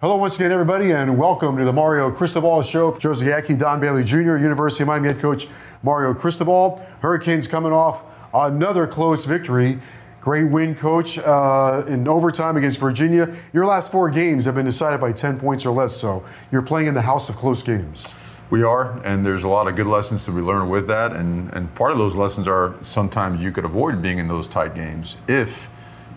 Hello, 0.00 0.16
once 0.16 0.36
again, 0.36 0.50
everybody, 0.50 0.92
and 0.92 1.18
welcome 1.18 1.58
to 1.58 1.64
the 1.66 1.72
Mario 1.74 2.10
Cristobal 2.10 2.62
Show. 2.62 2.96
Joe 2.96 3.10
Zagacki, 3.10 3.58
Don 3.58 3.80
Bailey 3.80 4.02
Jr., 4.02 4.38
University 4.38 4.82
of 4.82 4.86
Miami 4.86 5.08
head 5.08 5.20
coach 5.20 5.46
Mario 5.82 6.14
Cristobal. 6.14 6.82
Hurricanes 7.02 7.46
coming 7.46 7.70
off 7.70 8.02
another 8.32 8.86
close 8.86 9.26
victory. 9.26 9.78
Great 10.22 10.44
win, 10.44 10.74
coach, 10.74 11.18
uh, 11.18 11.84
in 11.86 12.08
overtime 12.08 12.56
against 12.56 12.78
Virginia. 12.78 13.30
Your 13.52 13.66
last 13.66 13.92
four 13.92 14.08
games 14.08 14.46
have 14.46 14.54
been 14.54 14.64
decided 14.64 15.02
by 15.02 15.12
10 15.12 15.38
points 15.38 15.66
or 15.66 15.74
less, 15.74 15.94
so 15.94 16.24
you're 16.50 16.62
playing 16.62 16.86
in 16.86 16.94
the 16.94 17.02
house 17.02 17.28
of 17.28 17.36
close 17.36 17.62
games. 17.62 18.08
We 18.48 18.62
are, 18.62 18.98
and 19.04 19.26
there's 19.26 19.44
a 19.44 19.50
lot 19.50 19.68
of 19.68 19.76
good 19.76 19.86
lessons 19.86 20.24
to 20.24 20.32
be 20.32 20.40
learned 20.40 20.70
with 20.70 20.86
that. 20.86 21.12
And, 21.12 21.52
and 21.52 21.74
part 21.74 21.92
of 21.92 21.98
those 21.98 22.16
lessons 22.16 22.48
are 22.48 22.74
sometimes 22.80 23.42
you 23.42 23.52
could 23.52 23.66
avoid 23.66 24.00
being 24.00 24.16
in 24.16 24.28
those 24.28 24.48
tight 24.48 24.74
games 24.74 25.18
if 25.28 25.68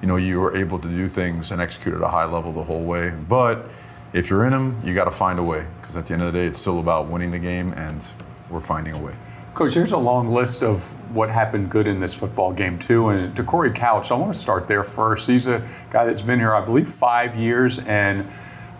you 0.03 0.07
know 0.07 0.17
you 0.17 0.37
were 0.41 0.53
able 0.53 0.77
to 0.79 0.89
do 0.89 1.07
things 1.07 1.49
and 1.49 1.61
execute 1.61 1.95
at 1.95 2.01
a 2.01 2.09
high 2.09 2.25
level 2.25 2.51
the 2.51 2.63
whole 2.63 2.83
way. 2.83 3.11
But 3.11 3.69
if 4.11 4.29
you're 4.29 4.45
in 4.45 4.51
them, 4.51 4.81
you 4.83 4.93
got 4.93 5.05
to 5.05 5.11
find 5.11 5.39
a 5.39 5.43
way 5.43 5.65
because 5.79 5.95
at 5.95 6.07
the 6.07 6.13
end 6.13 6.23
of 6.23 6.33
the 6.33 6.39
day, 6.39 6.45
it's 6.45 6.59
still 6.59 6.79
about 6.79 7.07
winning 7.07 7.31
the 7.31 7.39
game, 7.39 7.71
and 7.77 8.05
we're 8.49 8.59
finding 8.59 8.95
a 8.95 8.99
way. 8.99 9.15
Coach, 9.53 9.75
there's 9.75 9.93
a 9.93 9.97
long 9.97 10.33
list 10.33 10.61
of 10.61 10.83
what 11.15 11.29
happened 11.29 11.69
good 11.71 11.87
in 11.87 12.01
this 12.01 12.13
football 12.13 12.51
game 12.51 12.77
too. 12.77 13.09
And 13.09 13.33
to 13.37 13.45
Corey 13.45 13.71
Couch, 13.71 14.11
I 14.11 14.15
want 14.15 14.33
to 14.33 14.37
start 14.37 14.67
there 14.67 14.83
first. 14.83 15.25
He's 15.25 15.47
a 15.47 15.65
guy 15.89 16.03
that's 16.03 16.21
been 16.21 16.39
here, 16.39 16.53
I 16.53 16.65
believe, 16.65 16.89
five 16.89 17.37
years, 17.37 17.79
and 17.79 18.29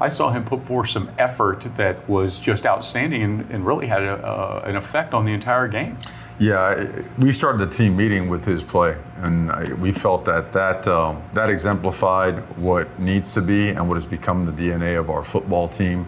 I 0.02 0.10
saw 0.10 0.30
him 0.30 0.44
put 0.44 0.62
forth 0.66 0.90
some 0.90 1.10
effort 1.18 1.62
that 1.78 2.10
was 2.10 2.38
just 2.38 2.66
outstanding 2.66 3.22
and, 3.22 3.50
and 3.50 3.66
really 3.66 3.88
had 3.88 4.04
a, 4.04 4.16
uh, 4.16 4.64
an 4.66 4.76
effect 4.76 5.14
on 5.14 5.24
the 5.24 5.32
entire 5.32 5.70
game. 5.70 5.98
Yeah, 6.40 7.04
we 7.20 7.32
started 7.32 7.60
the 7.60 7.72
team 7.72 7.96
meeting 7.96 8.28
with 8.28 8.44
his 8.44 8.64
play, 8.64 8.98
and 9.18 9.52
I, 9.52 9.74
we 9.74 9.92
felt 9.92 10.26
that 10.26 10.52
that 10.54 10.88
um, 10.88 11.22
that 11.34 11.52
exemplified 11.52 12.58
what 12.58 13.00
needs 13.00 13.36
to 13.36 13.42
be 13.42 13.70
and 13.70 13.88
what 13.88 13.96
has 13.96 14.08
become 14.08 14.48
the 14.48 14.52
DNA 14.52 15.00
of 15.00 15.12
our 15.12 15.24
football 15.24 15.68
team. 15.68 16.08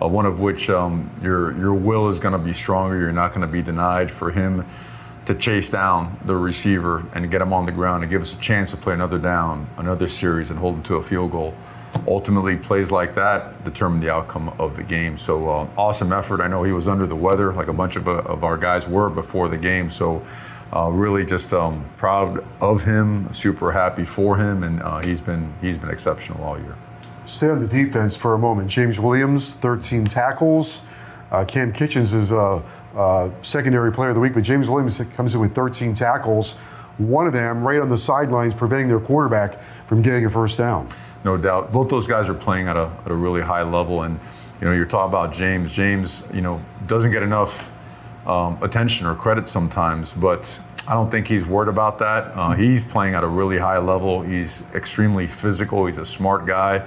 Uh, 0.00 0.06
one 0.06 0.26
of 0.26 0.38
which 0.38 0.70
um, 0.70 1.10
your 1.20 1.58
your 1.58 1.74
will 1.74 2.08
is 2.08 2.20
going 2.20 2.32
to 2.32 2.38
be 2.38 2.52
stronger. 2.52 2.98
You're 2.98 3.12
not 3.12 3.30
going 3.30 3.40
to 3.40 3.52
be 3.52 3.62
denied 3.62 4.12
for 4.12 4.30
him 4.30 4.64
to 5.26 5.34
chase 5.34 5.70
down 5.70 6.20
the 6.24 6.36
receiver 6.36 7.04
and 7.12 7.28
get 7.28 7.40
him 7.40 7.52
on 7.52 7.66
the 7.66 7.72
ground 7.72 8.04
and 8.04 8.10
give 8.10 8.22
us 8.22 8.32
a 8.32 8.38
chance 8.38 8.70
to 8.70 8.76
play 8.76 8.94
another 8.94 9.18
down, 9.18 9.68
another 9.76 10.06
series, 10.06 10.50
and 10.50 10.58
hold 10.60 10.76
him 10.76 10.82
to 10.84 10.96
a 10.96 11.02
field 11.02 11.32
goal. 11.32 11.52
Ultimately, 12.06 12.56
plays 12.56 12.92
like 12.92 13.14
that 13.14 13.64
determine 13.64 14.00
the 14.00 14.10
outcome 14.10 14.54
of 14.58 14.76
the 14.76 14.82
game. 14.82 15.16
So, 15.16 15.48
uh, 15.48 15.68
awesome 15.76 16.12
effort. 16.12 16.40
I 16.40 16.48
know 16.48 16.62
he 16.62 16.72
was 16.72 16.88
under 16.88 17.06
the 17.06 17.16
weather, 17.16 17.52
like 17.52 17.68
a 17.68 17.72
bunch 17.72 17.96
of, 17.96 18.08
uh, 18.08 18.18
of 18.22 18.44
our 18.44 18.58
guys 18.58 18.88
were 18.88 19.08
before 19.08 19.48
the 19.48 19.58
game. 19.58 19.90
So, 19.90 20.24
uh, 20.74 20.90
really 20.90 21.24
just 21.24 21.52
um, 21.52 21.84
proud 21.96 22.44
of 22.60 22.84
him, 22.84 23.32
super 23.32 23.72
happy 23.72 24.04
for 24.04 24.36
him, 24.36 24.64
and 24.64 24.82
uh, 24.82 25.00
he's 25.02 25.20
been 25.20 25.54
he's 25.60 25.78
been 25.78 25.90
exceptional 25.90 26.42
all 26.42 26.58
year. 26.58 26.76
Stay 27.26 27.48
on 27.48 27.60
the 27.60 27.68
defense 27.68 28.16
for 28.16 28.34
a 28.34 28.38
moment. 28.38 28.68
James 28.68 28.98
Williams, 28.98 29.52
13 29.54 30.04
tackles. 30.04 30.82
Uh, 31.30 31.44
Kam 31.44 31.72
Kinchens 31.72 32.12
is 32.12 32.32
a 32.32 32.62
uh, 32.94 33.30
secondary 33.42 33.92
player 33.92 34.10
of 34.10 34.14
the 34.14 34.20
week, 34.20 34.34
but 34.34 34.42
James 34.42 34.68
Williams 34.68 35.00
comes 35.16 35.34
in 35.34 35.40
with 35.40 35.54
13 35.54 35.94
tackles. 35.94 36.52
One 36.98 37.26
of 37.26 37.32
them 37.32 37.66
right 37.66 37.80
on 37.80 37.88
the 37.88 37.98
sidelines, 37.98 38.54
preventing 38.54 38.88
their 38.88 39.00
quarterback 39.00 39.58
from 39.86 40.02
getting 40.02 40.26
a 40.26 40.30
first 40.30 40.58
down. 40.58 40.88
No 41.24 41.38
doubt. 41.38 41.72
Both 41.72 41.88
those 41.88 42.06
guys 42.06 42.28
are 42.28 42.34
playing 42.34 42.68
at 42.68 42.76
a, 42.76 42.92
at 43.04 43.10
a 43.10 43.14
really 43.14 43.40
high 43.40 43.62
level. 43.62 44.02
And, 44.02 44.20
you 44.60 44.66
know, 44.66 44.72
you're 44.72 44.84
talking 44.84 45.08
about 45.08 45.32
James. 45.32 45.72
James, 45.72 46.22
you 46.32 46.42
know, 46.42 46.62
doesn't 46.86 47.10
get 47.10 47.22
enough 47.22 47.70
um, 48.26 48.58
attention 48.62 49.06
or 49.06 49.14
credit 49.14 49.48
sometimes, 49.48 50.12
but 50.12 50.60
I 50.86 50.92
don't 50.92 51.10
think 51.10 51.26
he's 51.26 51.46
worried 51.46 51.70
about 51.70 51.98
that. 51.98 52.32
Uh, 52.34 52.52
he's 52.52 52.84
playing 52.84 53.14
at 53.14 53.24
a 53.24 53.26
really 53.26 53.58
high 53.58 53.78
level. 53.78 54.20
He's 54.20 54.64
extremely 54.74 55.26
physical. 55.26 55.86
He's 55.86 55.98
a 55.98 56.04
smart 56.04 56.44
guy. 56.44 56.78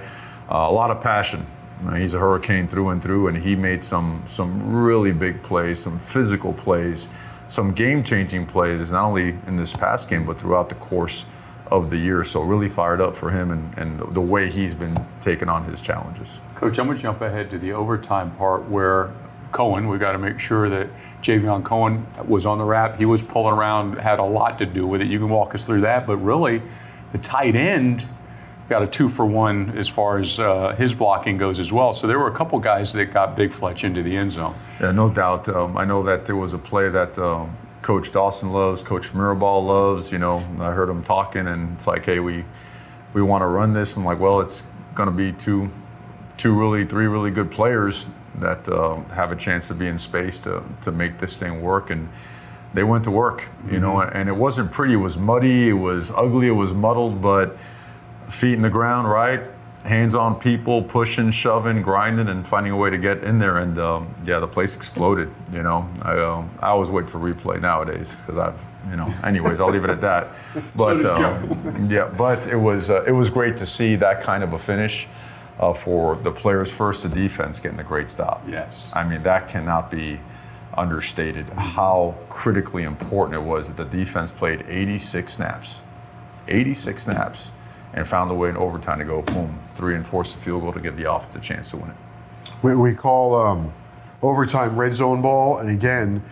Uh, 0.50 0.68
a 0.68 0.72
lot 0.72 0.92
of 0.92 1.00
passion. 1.00 1.44
Uh, 1.84 1.94
he's 1.94 2.14
a 2.14 2.18
hurricane 2.18 2.68
through 2.68 2.90
and 2.90 3.02
through, 3.02 3.28
and 3.28 3.36
he 3.36 3.54
made 3.54 3.82
some 3.82 4.22
some 4.26 4.74
really 4.74 5.12
big 5.12 5.42
plays, 5.42 5.80
some 5.80 5.98
physical 5.98 6.52
plays, 6.52 7.06
some 7.46 7.72
game-changing 7.72 8.46
plays, 8.46 8.90
not 8.90 9.04
only 9.04 9.36
in 9.46 9.56
this 9.56 9.72
past 9.74 10.08
game 10.08 10.26
but 10.26 10.40
throughout 10.40 10.68
the 10.68 10.74
course 10.74 11.24
of 11.70 11.90
the 11.90 11.96
year. 11.96 12.24
So 12.24 12.42
really 12.42 12.68
fired 12.68 13.00
up 13.00 13.14
for 13.14 13.30
him 13.30 13.50
and, 13.50 13.78
and 13.78 14.14
the 14.14 14.20
way 14.20 14.50
he's 14.50 14.74
been 14.74 15.06
taking 15.20 15.48
on 15.48 15.64
his 15.64 15.80
challenges. 15.80 16.40
Coach, 16.54 16.78
I'm 16.78 16.86
going 16.86 16.96
to 16.96 17.02
jump 17.02 17.20
ahead 17.20 17.50
to 17.50 17.58
the 17.58 17.72
overtime 17.72 18.30
part 18.32 18.68
where 18.68 19.12
Cohen, 19.52 19.88
we 19.88 19.98
got 19.98 20.12
to 20.12 20.18
make 20.18 20.38
sure 20.38 20.68
that 20.68 20.88
Javion 21.22 21.64
Cohen 21.64 22.06
was 22.26 22.46
on 22.46 22.58
the 22.58 22.64
wrap. 22.64 22.96
He 22.96 23.04
was 23.04 23.22
pulling 23.22 23.54
around, 23.54 23.98
had 23.98 24.18
a 24.18 24.24
lot 24.24 24.58
to 24.58 24.66
do 24.66 24.86
with 24.86 25.00
it. 25.00 25.08
You 25.08 25.18
can 25.18 25.28
walk 25.28 25.54
us 25.54 25.64
through 25.64 25.80
that, 25.82 26.06
but 26.06 26.18
really, 26.18 26.62
the 27.12 27.18
tight 27.18 27.56
end 27.56 28.06
got 28.68 28.82
a 28.82 28.86
two 28.86 29.08
for 29.08 29.24
one 29.24 29.70
as 29.78 29.88
far 29.88 30.18
as 30.18 30.38
uh, 30.38 30.74
his 30.76 30.94
blocking 30.94 31.38
goes 31.38 31.58
as 31.58 31.72
well. 31.72 31.94
So 31.94 32.06
there 32.06 32.18
were 32.18 32.28
a 32.28 32.34
couple 32.34 32.58
guys 32.58 32.92
that 32.92 33.06
got 33.06 33.34
Big 33.34 33.50
Fletch 33.50 33.82
into 33.84 34.02
the 34.02 34.14
end 34.14 34.32
zone. 34.32 34.54
Yeah, 34.80 34.92
no 34.92 35.08
doubt. 35.08 35.48
Um, 35.48 35.76
I 35.76 35.84
know 35.84 36.02
that 36.02 36.26
there 36.26 36.36
was 36.36 36.52
a 36.52 36.58
play 36.58 36.90
that 36.90 37.18
um, 37.18 37.56
Coach 37.88 38.12
Dawson 38.12 38.52
loves, 38.52 38.82
Coach 38.82 39.14
Mirabal 39.14 39.66
loves. 39.66 40.12
You 40.12 40.18
know, 40.18 40.46
I 40.58 40.72
heard 40.72 40.90
them 40.90 41.02
talking, 41.02 41.46
and 41.46 41.72
it's 41.72 41.86
like, 41.86 42.04
hey, 42.04 42.20
we 42.20 42.44
we 43.14 43.22
want 43.22 43.40
to 43.40 43.46
run 43.46 43.72
this. 43.72 43.96
I'm 43.96 44.04
like, 44.04 44.20
well, 44.20 44.40
it's 44.40 44.62
going 44.94 45.06
to 45.06 45.14
be 45.14 45.32
two, 45.32 45.70
two 46.36 46.52
really, 46.54 46.84
three 46.84 47.06
really 47.06 47.30
good 47.30 47.50
players 47.50 48.10
that 48.40 48.68
uh, 48.68 48.96
have 49.14 49.32
a 49.32 49.36
chance 49.36 49.68
to 49.68 49.74
be 49.74 49.86
in 49.86 49.98
space 49.98 50.38
to 50.40 50.62
to 50.82 50.92
make 50.92 51.16
this 51.16 51.38
thing 51.38 51.62
work 51.62 51.88
and. 51.88 52.10
They 52.74 52.84
went 52.84 53.04
to 53.04 53.10
work, 53.10 53.48
you 53.64 53.70
mm-hmm. 53.70 53.80
know, 53.80 54.00
and 54.02 54.28
it 54.28 54.36
wasn't 54.36 54.70
pretty. 54.70 54.92
It 54.92 54.98
was 54.98 55.16
muddy. 55.16 55.70
It 55.70 55.80
was 55.88 56.10
ugly. 56.10 56.48
It 56.48 56.58
was 56.64 56.74
muddled, 56.74 57.22
but 57.22 57.56
feet 58.28 58.52
in 58.52 58.60
the 58.60 58.68
ground, 58.68 59.08
right? 59.08 59.40
Hands 59.88 60.14
on 60.14 60.38
people, 60.38 60.82
pushing, 60.82 61.30
shoving, 61.30 61.80
grinding, 61.80 62.28
and 62.28 62.46
finding 62.46 62.72
a 62.72 62.76
way 62.76 62.90
to 62.90 62.98
get 62.98 63.24
in 63.24 63.38
there. 63.38 63.56
And 63.56 63.78
um, 63.78 64.14
yeah, 64.24 64.38
the 64.38 64.46
place 64.46 64.76
exploded. 64.76 65.32
You 65.50 65.62
know, 65.62 65.88
I, 66.02 66.18
um, 66.18 66.50
I 66.60 66.68
always 66.68 66.90
wait 66.90 67.08
for 67.08 67.18
replay 67.18 67.58
nowadays 67.60 68.14
because 68.14 68.36
I've, 68.36 68.66
you 68.90 68.96
know. 68.96 69.12
Anyways, 69.24 69.60
I'll 69.60 69.70
leave 69.70 69.84
it 69.84 69.90
at 69.90 70.02
that. 70.02 70.28
But 70.76 71.04
um, 71.04 71.86
yeah, 71.90 72.12
but 72.16 72.46
it 72.46 72.56
was 72.56 72.90
uh, 72.90 73.02
it 73.04 73.12
was 73.12 73.30
great 73.30 73.56
to 73.56 73.66
see 73.66 73.96
that 73.96 74.22
kind 74.22 74.44
of 74.44 74.52
a 74.52 74.58
finish. 74.58 75.08
Uh, 75.58 75.72
for 75.72 76.14
the 76.16 76.30
players 76.30 76.72
first, 76.72 77.02
the 77.02 77.08
defense 77.08 77.58
getting 77.58 77.80
a 77.80 77.84
great 77.84 78.10
stop. 78.10 78.44
Yes. 78.46 78.92
I 78.92 79.02
mean, 79.02 79.24
that 79.24 79.48
cannot 79.48 79.90
be 79.90 80.20
understated 80.78 81.48
how 81.50 82.14
critically 82.28 82.84
important 82.84 83.34
it 83.34 83.44
was 83.44 83.72
that 83.72 83.76
the 83.76 83.98
defense 83.98 84.30
played 84.30 84.64
86 84.68 85.32
snaps. 85.32 85.82
86 86.46 87.02
snaps 87.02 87.52
and 87.98 88.08
found 88.08 88.30
a 88.30 88.34
way 88.34 88.48
in 88.48 88.56
overtime 88.56 88.98
to 88.98 89.04
go 89.04 89.22
boom, 89.22 89.58
three 89.74 89.94
and 89.94 90.06
force 90.06 90.32
the 90.32 90.38
field 90.38 90.62
goal 90.62 90.72
to 90.72 90.80
give 90.80 90.96
the 90.96 91.12
offense 91.12 91.34
a 91.34 91.40
chance 91.40 91.70
to 91.70 91.76
win 91.76 91.90
it. 91.90 91.96
We, 92.62 92.74
we 92.74 92.94
call 92.94 93.34
um, 93.34 93.72
overtime 94.22 94.76
red 94.76 94.94
zone 94.94 95.20
ball, 95.20 95.58
and 95.58 95.68
again, 95.70 96.22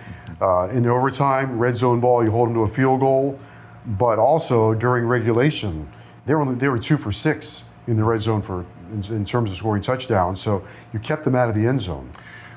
uh, 0.41 0.69
in 0.69 0.83
the 0.85 0.91
overtime 0.91 1.59
red 1.59 1.77
zone 1.77 2.01
ball, 2.01 2.25
you 2.25 2.31
hold 2.31 2.49
them 2.49 2.55
to 2.55 2.63
a 2.63 2.69
field 2.69 3.01
goal, 3.01 3.39
but 3.87 4.19
also 4.19 4.75
during 4.75 5.07
regulation, 5.07 5.89
they 6.25 6.35
were 6.35 6.55
they 6.55 6.69
were 6.69 6.79
two 6.79 6.97
for 6.97 7.13
six 7.13 7.65
in 7.87 7.97
the 7.97 8.05
red 8.05 8.21
zone 8.23 8.43
for 8.43 8.65
in, 8.93 9.03
in 9.15 9.25
terms 9.25 9.51
of 9.51 9.57
scoring 9.57 9.83
touchdowns. 9.83 10.41
So 10.41 10.65
you 10.93 10.99
kept 10.99 11.25
them 11.25 11.35
out 11.35 11.49
of 11.49 11.55
the 11.55 11.67
end 11.67 11.81
zone. 11.81 12.11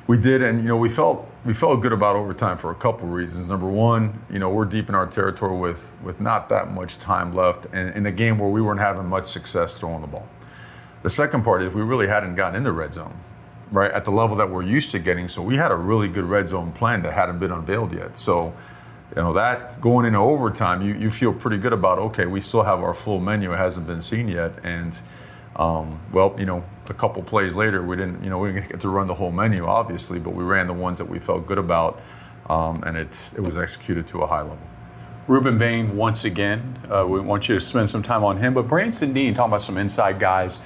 We 0.10 0.18
did, 0.18 0.42
and 0.42 0.60
you 0.60 0.68
know, 0.68 0.76
we 0.76 0.90
felt 0.90 1.30
we 1.46 1.54
felt 1.54 1.84
good 1.84 1.94
about 1.94 2.16
overtime 2.16 2.58
for 2.58 2.72
a 2.72 2.76
couple 2.76 3.08
reasons. 3.08 3.48
Number 3.48 3.70
one, 3.70 4.24
you 4.28 4.40
know, 4.40 4.50
we're 4.50 4.66
deep 4.66 4.90
in 4.90 4.96
our 4.96 5.06
territory 5.06 5.56
with 5.56 5.94
with 6.02 6.20
not 6.20 6.50
that 6.50 6.72
much 6.74 6.98
time 6.98 7.32
left, 7.32 7.68
and 7.72 7.96
in 7.96 8.08
a 8.08 8.12
game 8.12 8.40
where 8.40 8.50
we 8.50 8.60
weren't 8.60 8.80
having 8.80 9.06
much 9.06 9.28
success 9.28 9.78
throwing 9.78 10.02
the 10.02 10.08
ball. 10.08 10.28
The 11.04 11.12
second 11.12 11.44
part 11.44 11.62
is 11.62 11.76
we 11.76 11.84
really 11.84 12.08
hadn't 12.08 12.34
gotten 12.34 12.56
into 12.56 12.72
red 12.72 12.96
zone, 12.96 13.20
right, 13.72 13.92
at 13.92 14.04
the 14.04 14.10
level 14.10 14.36
that 14.38 14.50
we're 14.50 14.64
used 14.64 14.90
to 14.94 15.00
getting. 15.00 15.28
So 15.28 15.44
we 15.44 15.58
had 15.58 15.72
a 15.72 15.76
really 15.76 16.08
good 16.10 16.26
red 16.26 16.48
zone 16.48 16.72
plan 16.72 17.04
that 17.04 17.14
hadn't 17.14 17.38
been 17.38 17.52
unveiled 17.52 17.94
yet. 17.94 18.18
So, 18.18 18.56
you 19.16 19.22
know, 19.22 19.34
that 19.34 19.80
going 19.80 20.08
into 20.08 20.18
overtime, 20.18 20.82
you, 20.82 20.96
you 20.96 21.12
feel 21.12 21.34
pretty 21.34 21.60
good 21.60 21.72
about, 21.72 22.00
okay, 22.00 22.26
we 22.26 22.42
still 22.42 22.64
have 22.64 22.80
our 22.80 22.96
full 22.96 23.20
menu. 23.20 23.54
It 23.54 23.58
hasn't 23.58 23.86
been 23.86 24.02
seen 24.02 24.28
yet. 24.28 24.54
And, 24.64 25.00
um, 25.60 26.00
well, 26.14 26.34
you 26.40 26.46
know, 26.46 26.64
a 26.90 26.94
couple 26.94 27.22
plays 27.22 27.56
later, 27.56 27.84
we 27.84 27.98
didn't, 27.98 28.24
you 28.24 28.30
know, 28.30 28.40
we 28.40 28.52
didn't 28.52 28.70
get 28.70 28.80
to 28.80 28.90
run 28.90 29.08
the 29.08 29.14
whole 29.14 29.32
menu, 29.32 29.66
obviously, 29.66 30.18
but 30.18 30.34
we 30.34 30.44
ran 30.44 30.68
the 30.68 30.74
ones 30.74 30.98
that 30.98 31.06
we 31.06 31.20
felt 31.20 31.46
good 31.46 31.58
about, 31.58 32.02
um, 32.50 32.82
and 32.86 32.96
it, 32.96 33.34
it 33.36 33.42
was 33.42 33.58
executed 33.58 34.08
to 34.08 34.22
a 34.22 34.28
high 34.28 34.42
level. 34.42 34.58
Rueben 35.28 35.60
Bain, 35.60 35.96
once 35.96 36.24
again, 36.24 36.80
uh, 36.90 37.06
we 37.06 37.20
want 37.20 37.50
you 37.50 37.56
to 37.56 37.62
spend 37.62 37.90
some 37.90 38.02
time 38.02 38.24
on 38.24 38.38
him. 38.38 38.54
But 38.54 38.68
Branson 38.68 39.14
Deen, 39.14 39.34
talking 39.34 39.52
about 39.52 39.62
some 39.62 39.78
inside 39.78 40.18
guys, 40.18 40.60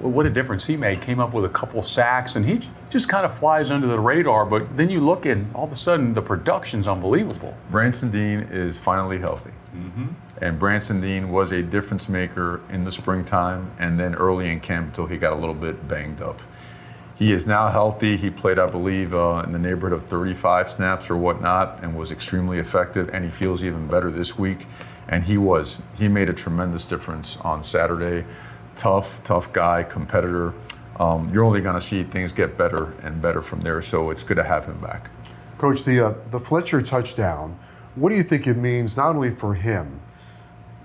what 0.00 0.26
a 0.26 0.30
difference 0.30 0.64
he 0.66 0.76
made. 0.76 1.00
Came 1.02 1.20
up 1.20 1.32
with 1.34 1.44
a 1.44 1.48
couple 1.48 1.82
sacks, 1.82 2.34
and 2.34 2.44
he 2.44 2.68
just 2.90 3.08
kind 3.08 3.24
of 3.24 3.38
flies 3.38 3.70
under 3.70 3.86
the 3.86 4.00
radar. 4.00 4.44
But 4.46 4.76
then 4.76 4.88
you 4.88 5.00
look 5.00 5.26
and 5.26 5.54
all 5.54 5.64
of 5.64 5.72
a 5.72 5.76
sudden 5.76 6.14
the 6.14 6.22
production's 6.22 6.88
unbelievable. 6.88 7.54
Branson 7.70 8.10
Deen 8.10 8.40
is 8.50 8.80
finally 8.80 9.18
healthy. 9.18 9.50
Mm-hmm. 9.74 10.06
And 10.40 10.58
Branson 10.58 11.00
Deen 11.00 11.30
was 11.30 11.52
a 11.52 11.62
difference 11.62 12.08
maker 12.08 12.60
in 12.70 12.84
the 12.84 12.92
springtime 12.92 13.72
and 13.78 13.98
then 13.98 14.14
early 14.14 14.50
in 14.50 14.60
camp 14.60 14.88
until 14.88 15.06
he 15.06 15.18
got 15.18 15.32
a 15.32 15.36
little 15.36 15.54
bit 15.54 15.88
banged 15.88 16.22
up. 16.22 16.40
He 17.16 17.32
is 17.32 17.46
now 17.46 17.68
healthy. 17.68 18.16
He 18.16 18.30
played, 18.30 18.60
I 18.60 18.68
believe, 18.68 19.12
uh, 19.12 19.42
in 19.44 19.52
the 19.52 19.58
neighborhood 19.58 19.92
of 19.92 20.04
35 20.04 20.70
snaps 20.70 21.10
or 21.10 21.16
whatnot 21.16 21.82
and 21.82 21.96
was 21.96 22.12
extremely 22.12 22.58
effective. 22.58 23.10
And 23.12 23.24
he 23.24 23.30
feels 23.30 23.64
even 23.64 23.88
better 23.88 24.10
this 24.10 24.38
week. 24.38 24.66
And 25.08 25.24
he 25.24 25.36
was. 25.36 25.82
He 25.96 26.06
made 26.06 26.28
a 26.28 26.32
tremendous 26.32 26.84
difference 26.84 27.36
on 27.38 27.64
Saturday 27.64 28.24
tough, 28.78 29.22
tough 29.24 29.52
guy, 29.52 29.82
competitor. 29.82 30.54
Um, 30.98 31.30
you're 31.32 31.44
only 31.44 31.60
going 31.60 31.74
to 31.74 31.80
see 31.80 32.04
things 32.04 32.32
get 32.32 32.56
better 32.56 32.92
and 33.02 33.20
better 33.20 33.42
from 33.42 33.60
there. 33.60 33.82
So 33.82 34.10
it's 34.10 34.22
good 34.22 34.36
to 34.36 34.44
have 34.44 34.66
him 34.66 34.80
back. 34.80 35.10
Coach, 35.58 35.82
the 35.82 36.06
uh, 36.06 36.14
the 36.30 36.40
Fletcher 36.40 36.80
touchdown. 36.80 37.58
What 37.96 38.10
do 38.10 38.14
you 38.14 38.22
think 38.22 38.46
it 38.46 38.56
means 38.56 38.96
not 38.96 39.16
only 39.16 39.30
for 39.30 39.54
him, 39.54 40.00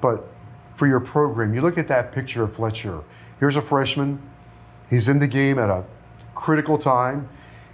but 0.04 0.28
for 0.76 0.86
your 0.86 1.00
program? 1.00 1.54
You 1.54 1.62
look 1.62 1.78
at 1.78 1.88
that 1.88 2.12
picture 2.12 2.44
of 2.44 2.54
Fletcher. 2.56 3.02
Here's 3.40 3.56
a 3.56 3.62
freshman. 3.62 4.22
He's 4.90 5.08
in 5.08 5.20
the 5.20 5.28
game 5.28 5.58
at 5.58 5.70
a 5.70 5.86
critical 6.36 6.78
time. 6.78 7.30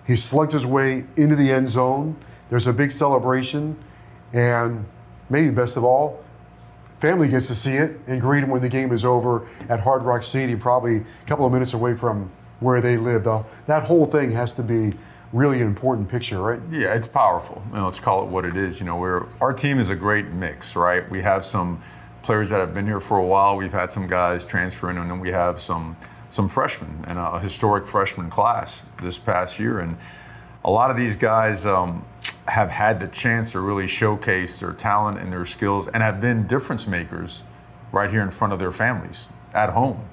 He 0.05 0.15
slugged 0.15 0.53
his 0.53 0.65
way 0.65 1.05
into 1.17 1.35
the 1.35 1.51
end 1.51 1.69
zone. 1.69 2.15
There's 2.51 2.67
a 2.67 2.73
big 2.73 2.91
celebration, 2.91 3.75
and 4.31 4.85
maybe 5.29 5.49
best 5.49 5.75
of 5.75 5.83
all, 5.83 6.23
family 6.99 7.27
gets 7.27 7.47
to 7.47 7.55
see 7.55 7.73
it 7.73 7.99
and 8.05 8.21
greet 8.21 8.43
him 8.43 8.49
when 8.49 8.61
the 8.61 8.69
game 8.69 8.91
is 8.91 9.03
over 9.03 9.47
at 9.67 9.79
Hard 9.79 10.03
Rock 10.03 10.21
City, 10.21 10.55
probably 10.55 10.97
a 10.97 11.27
couple 11.27 11.47
of 11.47 11.51
minutes 11.51 11.73
away 11.73 11.95
from 11.95 12.31
where 12.59 12.79
they 12.79 12.95
live. 12.95 13.23
Though 13.23 13.45
that 13.65 13.83
whole 13.85 14.05
thing 14.05 14.31
has 14.31 14.53
to 14.53 14.63
be 14.63 14.93
really 15.33 15.61
an 15.61 15.67
important 15.67 16.09
picture, 16.09 16.39
right? 16.39 16.59
Yeah, 16.71 16.93
it's 16.93 17.07
powerful. 17.07 17.63
Let's 17.71 17.99
call 17.99 18.23
it 18.23 18.29
what 18.29 18.45
it 18.45 18.55
is. 18.55 18.79
You 18.79 18.85
know, 18.85 18.97
we're 18.97 19.25
our 19.41 19.53
team 19.53 19.79
is 19.79 19.89
a 19.89 19.95
great 19.95 20.27
mix, 20.27 20.75
right? 20.75 21.09
We 21.09 21.21
have 21.21 21.43
some 21.43 21.81
players 22.21 22.49
that 22.49 22.59
have 22.59 22.73
been 22.73 22.85
here 22.85 22.99
for 22.99 23.17
a 23.17 23.25
while. 23.25 23.55
We've 23.55 23.73
had 23.73 23.91
some 23.91 24.07
guys 24.07 24.45
transferring, 24.45 24.97
and 24.97 25.09
then 25.09 25.19
we 25.19 25.29
have 25.29 25.59
some 25.59 25.97
some 26.29 26.47
freshmen 26.47 27.03
and 27.07 27.17
a 27.17 27.39
historic 27.39 27.87
freshman 27.87 28.29
class 28.29 28.85
this 29.01 29.17
past 29.17 29.59
year. 29.59 29.79
And 29.79 29.97
a 30.63 30.69
lot 30.69 30.91
of 30.91 30.97
these 30.97 31.15
guys, 31.15 31.65
um, 31.65 32.05
have 32.49 32.69
had 32.69 32.99
the 32.99 33.07
chance 33.07 33.51
to 33.51 33.59
really 33.59 33.87
showcase 33.87 34.59
their 34.59 34.73
talent 34.73 35.19
and 35.19 35.31
their 35.31 35.45
skills 35.45 35.87
and 35.87 36.03
have 36.03 36.19
been 36.19 36.47
difference 36.47 36.87
makers 36.87 37.43
right 37.91 38.09
here 38.11 38.21
in 38.21 38.29
front 38.29 38.51
of 38.51 38.59
their 38.59 38.71
families 38.71 39.29
at 39.53 39.69
home 39.69 40.07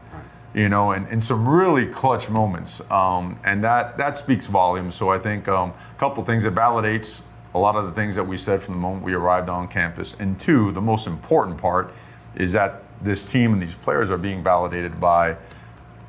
you 0.54 0.68
know 0.68 0.92
and 0.92 1.08
in 1.08 1.20
some 1.20 1.48
really 1.48 1.86
clutch 1.86 2.30
moments 2.30 2.80
um, 2.90 3.38
and 3.44 3.64
that 3.64 3.96
that 3.98 4.16
speaks 4.16 4.46
volumes 4.46 4.94
so 4.94 5.10
i 5.10 5.18
think 5.18 5.48
um, 5.48 5.70
a 5.94 5.98
couple 5.98 6.24
things 6.24 6.44
that 6.44 6.54
validates 6.54 7.22
a 7.56 7.58
lot 7.58 7.76
of 7.76 7.86
the 7.86 7.92
things 7.92 8.14
that 8.16 8.24
we 8.24 8.36
said 8.36 8.60
from 8.60 8.74
the 8.74 8.80
moment 8.80 9.04
we 9.04 9.14
arrived 9.14 9.48
on 9.48 9.68
campus 9.68 10.14
and 10.20 10.38
two 10.40 10.70
the 10.72 10.80
most 10.80 11.06
important 11.06 11.58
part 11.58 11.92
is 12.34 12.52
that 12.52 12.82
this 13.02 13.30
team 13.30 13.52
and 13.52 13.62
these 13.62 13.74
players 13.74 14.10
are 14.10 14.18
being 14.18 14.42
validated 14.42 15.00
by 15.00 15.36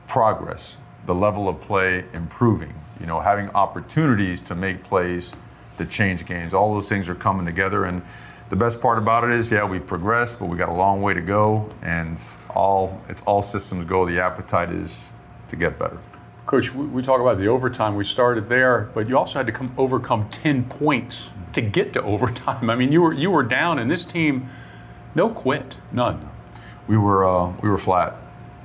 progress 0.07 0.77
the 1.05 1.15
level 1.15 1.49
of 1.49 1.59
play 1.61 2.05
improving 2.13 2.73
you 2.99 3.05
know 3.05 3.19
having 3.19 3.49
opportunities 3.51 4.41
to 4.41 4.55
make 4.55 4.83
plays 4.83 5.35
to 5.77 5.85
change 5.85 6.25
games. 6.25 6.53
All 6.53 6.73
those 6.73 6.89
things 6.89 7.07
are 7.09 7.15
coming 7.15 7.45
together, 7.45 7.85
and 7.85 8.01
the 8.49 8.55
best 8.55 8.81
part 8.81 8.97
about 8.97 9.23
it 9.23 9.31
is, 9.31 9.51
yeah, 9.51 9.65
we 9.65 9.79
progressed, 9.79 10.39
but 10.39 10.45
we 10.45 10.57
got 10.57 10.69
a 10.69 10.73
long 10.73 11.01
way 11.01 11.13
to 11.13 11.21
go, 11.21 11.69
and 11.81 12.21
all 12.49 13.01
it's 13.09 13.21
all 13.21 13.41
systems 13.41 13.85
go. 13.85 14.05
The 14.05 14.21
appetite 14.21 14.71
is 14.71 15.07
to 15.49 15.55
get 15.55 15.79
better. 15.79 15.99
Coach, 16.47 16.73
we 16.73 17.01
talk 17.01 17.19
about 17.19 17.37
the 17.39 17.47
overtime. 17.47 17.95
We 17.95 18.05
started 18.05 18.47
there, 18.47 18.89
but 18.93 19.09
you 19.09 19.17
also 19.17 19.37
had 19.37 19.45
to 19.47 19.51
come 19.51 19.73
overcome 19.77 20.29
10 20.29 20.63
points 20.69 21.33
to 21.51 21.59
get 21.59 21.91
to 21.91 22.01
overtime. 22.01 22.69
I 22.69 22.75
mean, 22.77 22.89
you 22.89 23.01
were 23.01 23.11
you 23.13 23.29
were 23.29 23.43
down, 23.43 23.77
and 23.79 23.91
this 23.91 24.05
team, 24.05 24.47
no 25.13 25.27
quit, 25.29 25.75
none. 25.91 26.29
We 26.87 26.97
were 26.97 27.27
uh, 27.27 27.53
we 27.61 27.69
were 27.69 27.77
flat. 27.77 28.15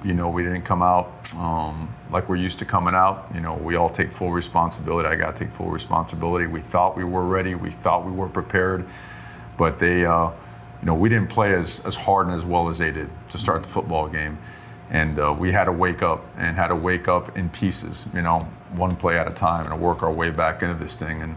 You 0.04 0.14
know, 0.14 0.30
we 0.30 0.44
didn't 0.44 0.62
come 0.62 0.80
out 0.80 1.12
um, 1.34 1.92
like 2.08 2.28
we're 2.28 2.36
used 2.36 2.60
to 2.60 2.64
coming 2.64 2.94
out. 2.94 3.28
You 3.34 3.40
know, 3.40 3.56
we 3.56 3.74
all 3.74 3.90
take 3.90 4.12
full 4.12 4.30
responsibility. 4.30 5.08
I 5.08 5.16
got 5.16 5.34
to 5.34 5.44
take 5.44 5.52
full 5.52 5.70
responsibility. 5.70 6.46
We 6.46 6.60
thought 6.60 6.96
we 6.96 7.02
were 7.02 7.24
ready. 7.24 7.56
We 7.56 7.70
thought 7.70 8.06
we 8.06 8.12
were 8.12 8.28
prepared, 8.28 8.86
but 9.56 9.80
they, 9.80 10.04
uh, 10.04 10.26
you 10.26 10.86
know, 10.86 10.94
we 10.94 11.08
didn't 11.08 11.30
play 11.30 11.52
as, 11.54 11.84
as 11.84 11.96
hard 11.96 12.28
and 12.28 12.36
as 12.36 12.44
well 12.44 12.68
as 12.68 12.78
they 12.78 12.92
did 12.92 13.10
to 13.30 13.38
start 13.38 13.64
the 13.64 13.68
football 13.68 14.08
game. 14.08 14.38
And 14.90 15.18
uh, 15.18 15.34
we 15.38 15.52
had 15.52 15.64
to 15.64 15.72
wake 15.72 16.02
up 16.02 16.24
and 16.36 16.56
had 16.56 16.68
to 16.68 16.76
wake 16.76 17.08
up 17.08 17.36
in 17.36 17.48
pieces, 17.48 18.06
you 18.14 18.22
know, 18.22 18.40
one 18.74 18.96
play 18.96 19.18
at 19.18 19.26
a 19.26 19.32
time 19.32 19.70
and 19.70 19.80
work 19.80 20.02
our 20.02 20.12
way 20.12 20.30
back 20.30 20.62
into 20.62 20.74
this 20.74 20.96
thing. 20.96 21.22
And 21.22 21.36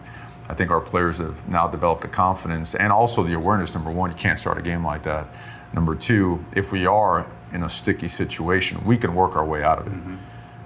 I 0.50 0.53
think 0.53 0.71
our 0.71 0.81
players 0.81 1.18
have 1.19 1.47
now 1.47 1.68
developed 1.68 2.01
the 2.01 2.07
confidence 2.07 2.75
and 2.75 2.92
also 2.92 3.24
the 3.24 3.33
awareness. 3.33 3.74
Number 3.74 3.92
one, 3.92 4.12
you 4.12 4.18
can't 4.18 4.38
start 4.38 4.57
a 4.57 4.62
game 4.62 4.86
like 4.86 5.03
that. 5.03 5.27
Number 5.74 5.95
two, 5.95 6.44
if 6.53 6.71
we 6.71 6.86
are 6.86 7.25
in 7.51 7.63
a 7.63 7.69
sticky 7.69 8.07
situation, 8.07 8.83
we 8.86 8.97
can 8.97 9.15
work 9.15 9.36
our 9.36 9.45
way 9.45 9.63
out 9.63 9.80
of 9.80 9.88
it. 9.88 9.94
Mm-hmm. 9.94 10.15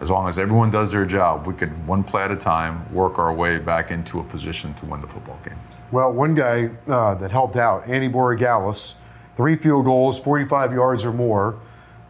As 0.02 0.10
long 0.10 0.30
as 0.30 0.40
everyone 0.40 0.72
does 0.72 0.92
their 0.92 1.06
job, 1.06 1.46
we 1.46 1.54
could 1.54 1.86
one 1.86 2.04
play 2.04 2.24
at 2.24 2.32
a 2.32 2.36
time 2.36 2.92
work 2.94 3.20
our 3.20 3.34
way 3.34 3.60
back 3.60 3.92
into 3.92 4.20
a 4.20 4.24
position 4.24 4.74
to 4.76 4.86
win 4.86 5.02
the 5.02 5.08
football 5.08 5.40
game. 5.44 5.60
Well, 5.92 6.14
one 6.14 6.36
guy 6.36 6.70
uh, 6.88 7.16
that 7.16 7.32
helped 7.32 7.56
out, 7.56 7.88
Andy 7.88 8.08
Borregales, 8.08 8.94
three 9.36 9.56
field 9.56 9.86
goals, 9.86 10.20
45 10.20 10.74
yards 10.74 11.04
or 11.04 11.12
more, 11.12 11.60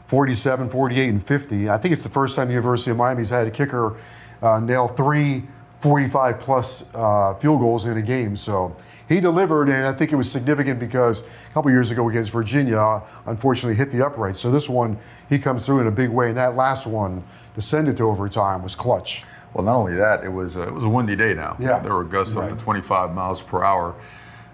47, 0.10 0.70
48, 0.70 1.10
and 1.10 1.24
50. 1.24 1.70
I 1.70 1.78
think 1.78 1.94
it's 1.94 2.02
the 2.02 2.10
first 2.10 2.36
time 2.36 2.48
the 2.48 2.54
University 2.56 2.90
of 2.90 2.98
Miami's 2.98 3.30
had 3.30 3.46
a 3.46 3.52
kicker 3.52 3.96
uh, 4.42 4.60
nail 4.60 4.88
three 4.88 5.44
45 5.82 6.40
plus 6.40 6.84
uh, 6.96 7.36
field 7.36 7.60
goals 7.60 7.86
in 7.86 7.96
a 7.96 8.02
game. 8.02 8.36
So 8.36 8.76
he 9.08 9.20
delivered, 9.20 9.70
and 9.70 9.86
I 9.86 9.94
think 9.94 10.12
it 10.12 10.16
was 10.16 10.30
significant 10.30 10.80
because 10.80 11.22
a 11.22 11.54
couple 11.54 11.70
years 11.70 11.92
ago 11.92 12.10
against 12.10 12.32
Virginia, 12.32 13.04
unfortunately 13.28 13.76
hit 13.76 13.92
the 13.92 14.04
upright. 14.04 14.36
So 14.36 14.50
this 14.50 14.68
one, 14.68 14.98
he 15.30 15.38
comes 15.38 15.64
through 15.64 15.82
in 15.82 15.88
a 15.88 15.92
big 15.92 16.10
way, 16.10 16.30
and 16.30 16.38
that 16.38 16.56
last 16.56 16.88
one 16.88 17.24
descended 17.54 17.96
to 17.98 18.10
overtime 18.10 18.64
was 18.64 18.76
clutch. 18.76 19.26
Well, 19.54 19.64
not 19.64 19.76
only 19.76 19.94
that, 19.94 20.24
it 20.24 20.30
was 20.30 20.58
uh, 20.58 20.66
it 20.66 20.74
was 20.74 20.86
a 20.86 20.90
windy 20.90 21.18
day 21.18 21.36
now. 21.36 21.56
Yeah, 21.60 21.78
there 21.80 21.94
were 21.94 22.04
gusts 22.04 22.34
right. 22.34 22.52
up 22.52 22.58
to 22.58 22.64
25 22.64 23.14
miles 23.14 23.44
per 23.44 23.64
hour, 23.64 23.94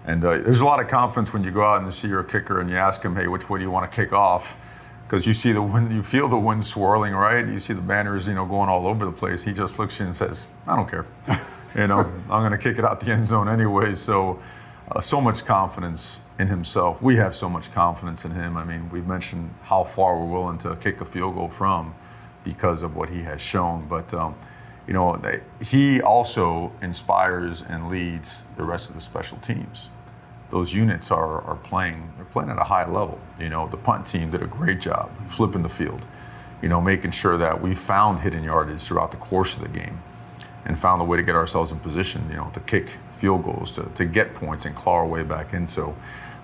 and 0.04 0.22
uh, 0.22 0.32
there's 0.32 0.60
a 0.60 0.66
lot 0.66 0.80
of 0.80 0.88
confidence 0.88 1.32
when 1.32 1.42
you 1.42 1.50
go 1.50 1.62
out 1.62 1.78
and 1.78 1.86
you 1.86 1.92
see 1.92 2.08
your 2.08 2.24
kicker 2.24 2.60
and 2.60 2.68
you 2.68 2.76
ask 2.76 3.02
him, 3.02 3.16
"Hey, 3.16 3.26
which 3.26 3.48
way 3.48 3.58
do 3.58 3.64
you 3.64 3.70
want 3.70 3.90
to 3.90 3.96
kick 3.96 4.12
off?" 4.12 4.54
Because 5.06 5.24
you 5.24 5.34
see 5.34 5.52
the 5.52 5.62
wind, 5.62 5.92
you 5.92 6.02
feel 6.02 6.28
the 6.28 6.38
wind 6.38 6.64
swirling, 6.64 7.14
right? 7.14 7.46
You 7.46 7.60
see 7.60 7.72
the 7.72 7.80
banners, 7.80 8.26
you 8.26 8.34
know, 8.34 8.44
going 8.44 8.68
all 8.68 8.88
over 8.88 9.04
the 9.04 9.12
place. 9.12 9.44
He 9.44 9.52
just 9.52 9.78
looks 9.78 9.94
at 9.94 10.00
you 10.00 10.06
and 10.06 10.16
says, 10.16 10.46
"I 10.66 10.74
don't 10.74 10.90
care." 10.90 11.06
you 11.76 11.86
know, 11.86 11.98
I'm 11.98 12.40
going 12.40 12.50
to 12.50 12.58
kick 12.58 12.78
it 12.78 12.84
out 12.84 13.00
the 13.00 13.12
end 13.12 13.26
zone 13.26 13.48
anyway. 13.48 13.94
So, 13.94 14.40
uh, 14.90 15.00
so 15.00 15.20
much 15.20 15.44
confidence 15.44 16.20
in 16.38 16.48
himself. 16.48 17.02
We 17.02 17.16
have 17.16 17.36
so 17.36 17.48
much 17.48 17.70
confidence 17.72 18.24
in 18.24 18.32
him. 18.32 18.56
I 18.56 18.64
mean, 18.64 18.90
we've 18.90 19.06
mentioned 19.06 19.54
how 19.62 19.84
far 19.84 20.18
we're 20.18 20.32
willing 20.32 20.58
to 20.58 20.74
kick 20.76 21.00
a 21.00 21.04
field 21.04 21.34
goal 21.34 21.48
from 21.48 21.94
because 22.44 22.82
of 22.82 22.96
what 22.96 23.10
he 23.10 23.22
has 23.22 23.40
shown. 23.40 23.86
But, 23.88 24.12
um, 24.12 24.34
you 24.86 24.92
know, 24.92 25.20
he 25.60 26.00
also 26.00 26.72
inspires 26.82 27.62
and 27.62 27.88
leads 27.88 28.44
the 28.56 28.64
rest 28.64 28.88
of 28.88 28.96
the 28.96 29.02
special 29.02 29.38
teams. 29.38 29.90
Those 30.50 30.72
units 30.72 31.10
are, 31.10 31.40
are 31.42 31.56
playing, 31.56 32.12
they're 32.16 32.24
playing 32.26 32.50
at 32.50 32.58
a 32.58 32.64
high 32.64 32.88
level. 32.88 33.18
You 33.38 33.48
know, 33.48 33.66
the 33.68 33.76
punt 33.76 34.06
team 34.06 34.30
did 34.30 34.42
a 34.42 34.46
great 34.46 34.80
job 34.80 35.10
flipping 35.26 35.62
the 35.62 35.68
field, 35.68 36.06
you 36.62 36.68
know, 36.68 36.80
making 36.80 37.10
sure 37.10 37.36
that 37.36 37.60
we 37.60 37.74
found 37.74 38.20
hidden 38.20 38.44
yardage 38.44 38.80
throughout 38.82 39.10
the 39.10 39.16
course 39.16 39.56
of 39.56 39.62
the 39.62 39.68
game 39.68 40.00
and 40.64 40.78
found 40.78 41.00
a 41.00 41.04
way 41.04 41.16
to 41.16 41.22
get 41.22 41.34
ourselves 41.34 41.72
in 41.72 41.78
position, 41.78 42.26
you 42.30 42.36
know, 42.36 42.50
to 42.54 42.60
kick 42.60 42.98
field 43.10 43.42
goals, 43.44 43.72
to, 43.72 43.84
to 43.94 44.04
get 44.04 44.34
points 44.34 44.66
and 44.66 44.74
claw 44.74 44.94
our 44.94 45.06
way 45.06 45.22
back 45.22 45.52
in. 45.52 45.66
So, 45.66 45.96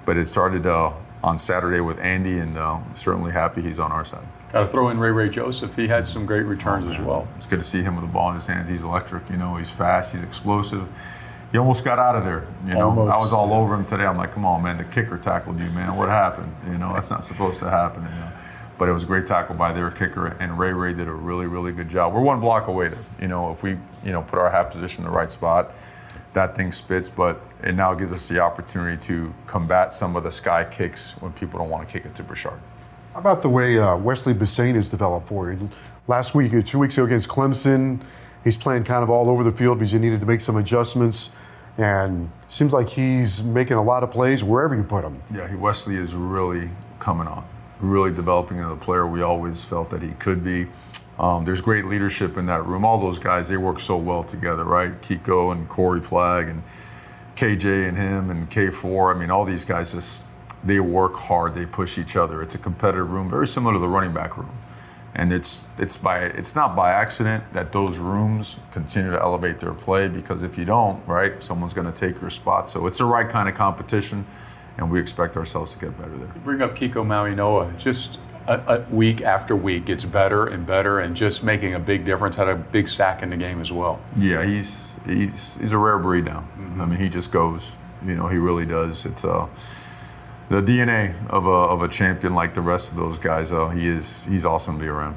but 0.04 0.16
it 0.16 0.26
started 0.26 0.66
uh, 0.66 0.92
on 1.23 1.38
Saturday 1.38 1.80
with 1.80 2.00
Andy, 2.00 2.38
and 2.38 2.56
uh, 2.56 2.80
certainly 2.94 3.32
happy 3.32 3.62
he's 3.62 3.78
on 3.78 3.92
our 3.92 4.04
side. 4.04 4.26
Got 4.52 4.62
to 4.62 4.66
throw 4.66 4.90
in 4.90 4.99
Ray 4.99 5.11
Ray 5.11 5.28
Joseph. 5.28 5.75
He 5.76 5.88
had 5.88 6.06
some 6.06 6.26
great 6.26 6.44
returns 6.44 6.87
oh, 6.87 6.92
as 6.92 7.00
well. 7.00 7.28
It's 7.37 7.47
good 7.47 7.61
to 7.61 7.64
see 7.64 7.82
him 7.82 7.97
with 7.97 8.04
the 8.04 8.12
ball 8.12 8.28
in 8.30 8.35
his 8.35 8.47
hands. 8.47 8.68
He's 8.68 8.82
electric. 8.82 9.28
You 9.30 9.37
know, 9.37 9.56
he's 9.56 9.71
fast. 9.71 10.12
He's 10.12 10.23
explosive. 10.23 10.88
He 11.52 11.59
almost 11.59 11.85
got 11.85 11.99
out 11.99 12.16
of 12.16 12.25
there. 12.25 12.49
You 12.66 12.75
know, 12.75 12.88
almost, 12.88 13.12
I 13.12 13.18
was 13.18 13.32
all 13.32 13.49
yeah. 13.49 13.56
over 13.56 13.75
him 13.75 13.85
today. 13.85 14.04
I'm 14.04 14.16
like, 14.16 14.32
come 14.32 14.44
on, 14.44 14.62
man, 14.62 14.78
the 14.78 14.85
kicker 14.85 15.18
tackled 15.18 15.61
you, 15.61 15.66
man. 15.71 15.94
What 15.97 16.09
happened? 16.09 16.54
You 16.66 16.78
know, 16.78 16.94
that's 16.94 17.11
not 17.11 17.25
supposed 17.25 17.59
to 17.61 17.68
happen. 17.68 18.02
You 18.02 18.09
know? 18.09 18.32
but 18.82 18.88
it 18.88 18.92
was 18.92 19.04
a 19.04 19.06
great 19.06 19.28
tackle 19.28 19.54
by 19.54 19.73
their 19.73 19.92
kicker, 19.92 20.26
and 20.40 20.59
Ray 20.59 20.73
Ray 20.73 20.92
did 20.92 21.06
a 21.06 21.12
really, 21.12 21.47
really 21.47 21.71
good 21.71 21.88
job. 21.88 22.12
We're 22.12 22.21
one 22.21 22.40
block 22.40 22.66
away 22.66 22.88
there. 22.88 23.04
You 23.21 23.28
know, 23.28 23.52
if 23.52 23.62
we, 23.62 23.78
you 24.04 24.11
know, 24.11 24.23
put 24.23 24.40
our 24.40 24.50
half 24.50 24.73
position 24.73 25.04
in 25.04 25.11
the 25.11 25.16
right 25.16 25.30
spot, 25.30 25.71
that 26.32 26.56
thing 26.56 26.73
spits, 26.73 27.09
but 27.09 27.40
it 27.62 27.76
now 27.76 27.94
gives 27.94 28.12
us 28.12 28.26
the 28.26 28.40
opportunity 28.40 29.00
to 29.06 29.32
combat 29.47 29.94
some 29.94 30.16
of 30.16 30.25
the 30.25 30.32
sky 30.32 30.64
kicks 30.64 31.12
when 31.21 31.32
people 31.32 31.61
don't 31.61 31.71
want 31.71 31.87
to 31.87 31.92
kick 31.92 32.06
it 32.06 32.16
to 32.16 32.25
Brashard. 32.25 32.59
How 33.12 33.21
about 33.21 33.42
the 33.42 33.49
way 33.49 33.78
uh, 33.78 33.97
Wesley 33.97 34.35
Bissainthe 34.35 34.75
has 34.75 34.88
developed 34.88 35.28
for 35.28 35.52
you? 35.52 35.71
Last 36.09 36.35
week, 36.35 36.50
two 36.66 36.80
weeks 36.80 36.97
ago 36.97 37.04
against 37.04 37.28
Clemson, 37.28 38.00
he's 38.42 38.56
playing 38.56 38.82
kind 38.82 39.04
of 39.04 39.11
all 39.11 39.30
over 39.30 39.44
the 39.44 39.52
field 39.52 39.78
because 39.78 39.92
he 39.92 39.99
needed 39.99 40.18
to 40.18 40.26
make 40.26 40.40
some 40.40 40.56
adjustments. 40.56 41.30
And 41.79 42.31
seems 42.49 42.73
like 42.73 42.88
he's 42.88 43.43
making 43.43 43.76
a 43.76 43.83
lot 43.83 44.02
of 44.02 44.11
plays 44.11 44.45
wherever 44.45 44.75
you 44.75 44.83
put 44.83 45.05
him. 45.05 45.23
Yeah, 45.33 45.49
he, 45.49 45.57
Wesley 45.57 45.97
is 45.97 46.14
really 46.14 46.71
coming 46.99 47.26
on, 47.26 47.45
really 47.81 48.12
developing 48.12 48.59
into 48.59 48.69
the 48.69 48.76
player 48.76 49.07
we 49.07 49.23
always 49.23 49.64
felt 49.64 49.91
that 49.91 50.02
he 50.02 50.11
could 50.12 50.45
be. 50.45 50.67
Um, 51.19 51.45
there's 51.45 51.61
great 51.61 51.87
leadership 51.87 52.37
in 52.37 52.47
that 52.47 52.64
room. 52.67 52.85
All 52.85 52.99
those 52.99 53.19
guys, 53.19 53.49
they 53.49 53.57
work 53.57 53.81
so 53.81 53.97
well 53.97 54.25
together, 54.25 54.64
right? 54.64 55.00
Kiko 55.02 55.52
and 55.52 55.69
Corey 55.69 56.00
Flagg 56.00 56.49
and 56.49 56.62
KJ 57.37 57.88
and 57.88 57.97
him 57.97 58.31
and 58.31 58.50
K4. 58.50 59.14
I 59.14 59.19
mean, 59.19 59.31
all 59.31 59.45
these 59.45 59.64
guys 59.64 59.93
just 59.93 60.25
they 60.64 60.81
work 60.81 61.14
hard. 61.14 61.55
They 61.55 61.67
push 61.67 61.99
each 61.99 62.17
other. 62.17 62.43
It's 62.43 62.55
a 62.55 62.59
competitive 62.59 63.11
room, 63.11 63.29
very 63.29 63.47
similar 63.47 63.75
to 63.75 63.79
the 63.79 63.88
running 63.88 64.12
back 64.12 64.37
room. 64.37 64.50
And 65.14 65.33
it's 65.33 65.62
it's 65.78 65.97
by 65.97 66.21
it's 66.21 66.54
not 66.57 66.75
by 66.75 66.92
accident 66.92 67.45
that 67.52 67.73
those 67.73 67.99
rooms 67.99 68.59
continue 68.71 69.11
to 69.11 69.21
elevate 69.21 69.61
their 69.61 69.75
play 69.75 70.09
because 70.09 70.42
if 70.42 70.57
you 70.57 70.64
don't, 70.64 71.07
right, 71.07 71.42
someone's 71.45 71.75
going 71.75 71.90
to 71.90 71.92
take 71.92 72.21
your 72.21 72.31
spot. 72.31 72.71
So 72.71 72.87
it's 72.87 72.99
the 72.99 73.04
right 73.04 73.28
kind 73.28 73.47
of 73.47 73.54
competition, 73.54 74.25
and 74.78 74.90
we 74.90 74.99
expect 74.99 75.37
ourselves 75.37 75.75
to 75.75 75.78
get 75.78 75.99
better 75.99 76.16
there. 76.16 76.33
Bring 76.45 76.62
up 76.62 76.75
Kiko 76.75 77.04
Mauigoa. 77.04 77.76
Just 77.76 78.19
a, 78.47 78.78
a 78.78 78.81
week 78.90 79.21
after 79.21 79.54
week 79.54 79.85
gets 79.85 80.04
better 80.04 80.47
and 80.47 80.66
better, 80.66 81.00
and 81.00 81.14
just 81.14 81.45
making 81.45 81.75
a 81.75 81.78
big 81.78 82.07
difference. 82.07 82.37
Had 82.37 82.49
a 82.49 82.57
big 82.57 82.88
sack 82.88 83.23
in 83.23 83.28
the 83.28 83.37
game 83.37 83.61
as 83.61 83.71
well. 83.71 84.00
Yeah, 84.16 84.45
he's 84.45 84.99
he's 85.07 85.57
he's 85.57 85.73
a 85.73 85.78
rare 85.78 85.99
breed 85.99 86.25
now. 86.25 86.40
Mm-hmm. 86.59 86.81
I 86.81 86.87
mean, 86.87 86.99
he 86.99 87.11
just 87.11 87.33
goes. 87.33 87.76
You 88.04 88.16
know, 88.16 88.28
he 88.28 88.38
really 88.38 88.66
does. 88.66 89.07
It's 89.07 89.25
uh 89.25 89.47
the 90.52 90.61
DNA 90.61 91.14
of 91.28 91.47
a, 91.47 91.50
of 91.50 91.80
a 91.80 91.88
champion 91.88 92.35
like 92.35 92.52
the 92.52 92.61
rest 92.61 92.90
of 92.90 92.99
those 92.99 93.18
guys. 93.18 93.50
Though 93.50 93.71
he 93.71 93.88
is 93.88 94.25
he's 94.26 94.44
awesome 94.44 94.76
to 94.76 94.80
be 94.82 94.88
around. 94.88 95.16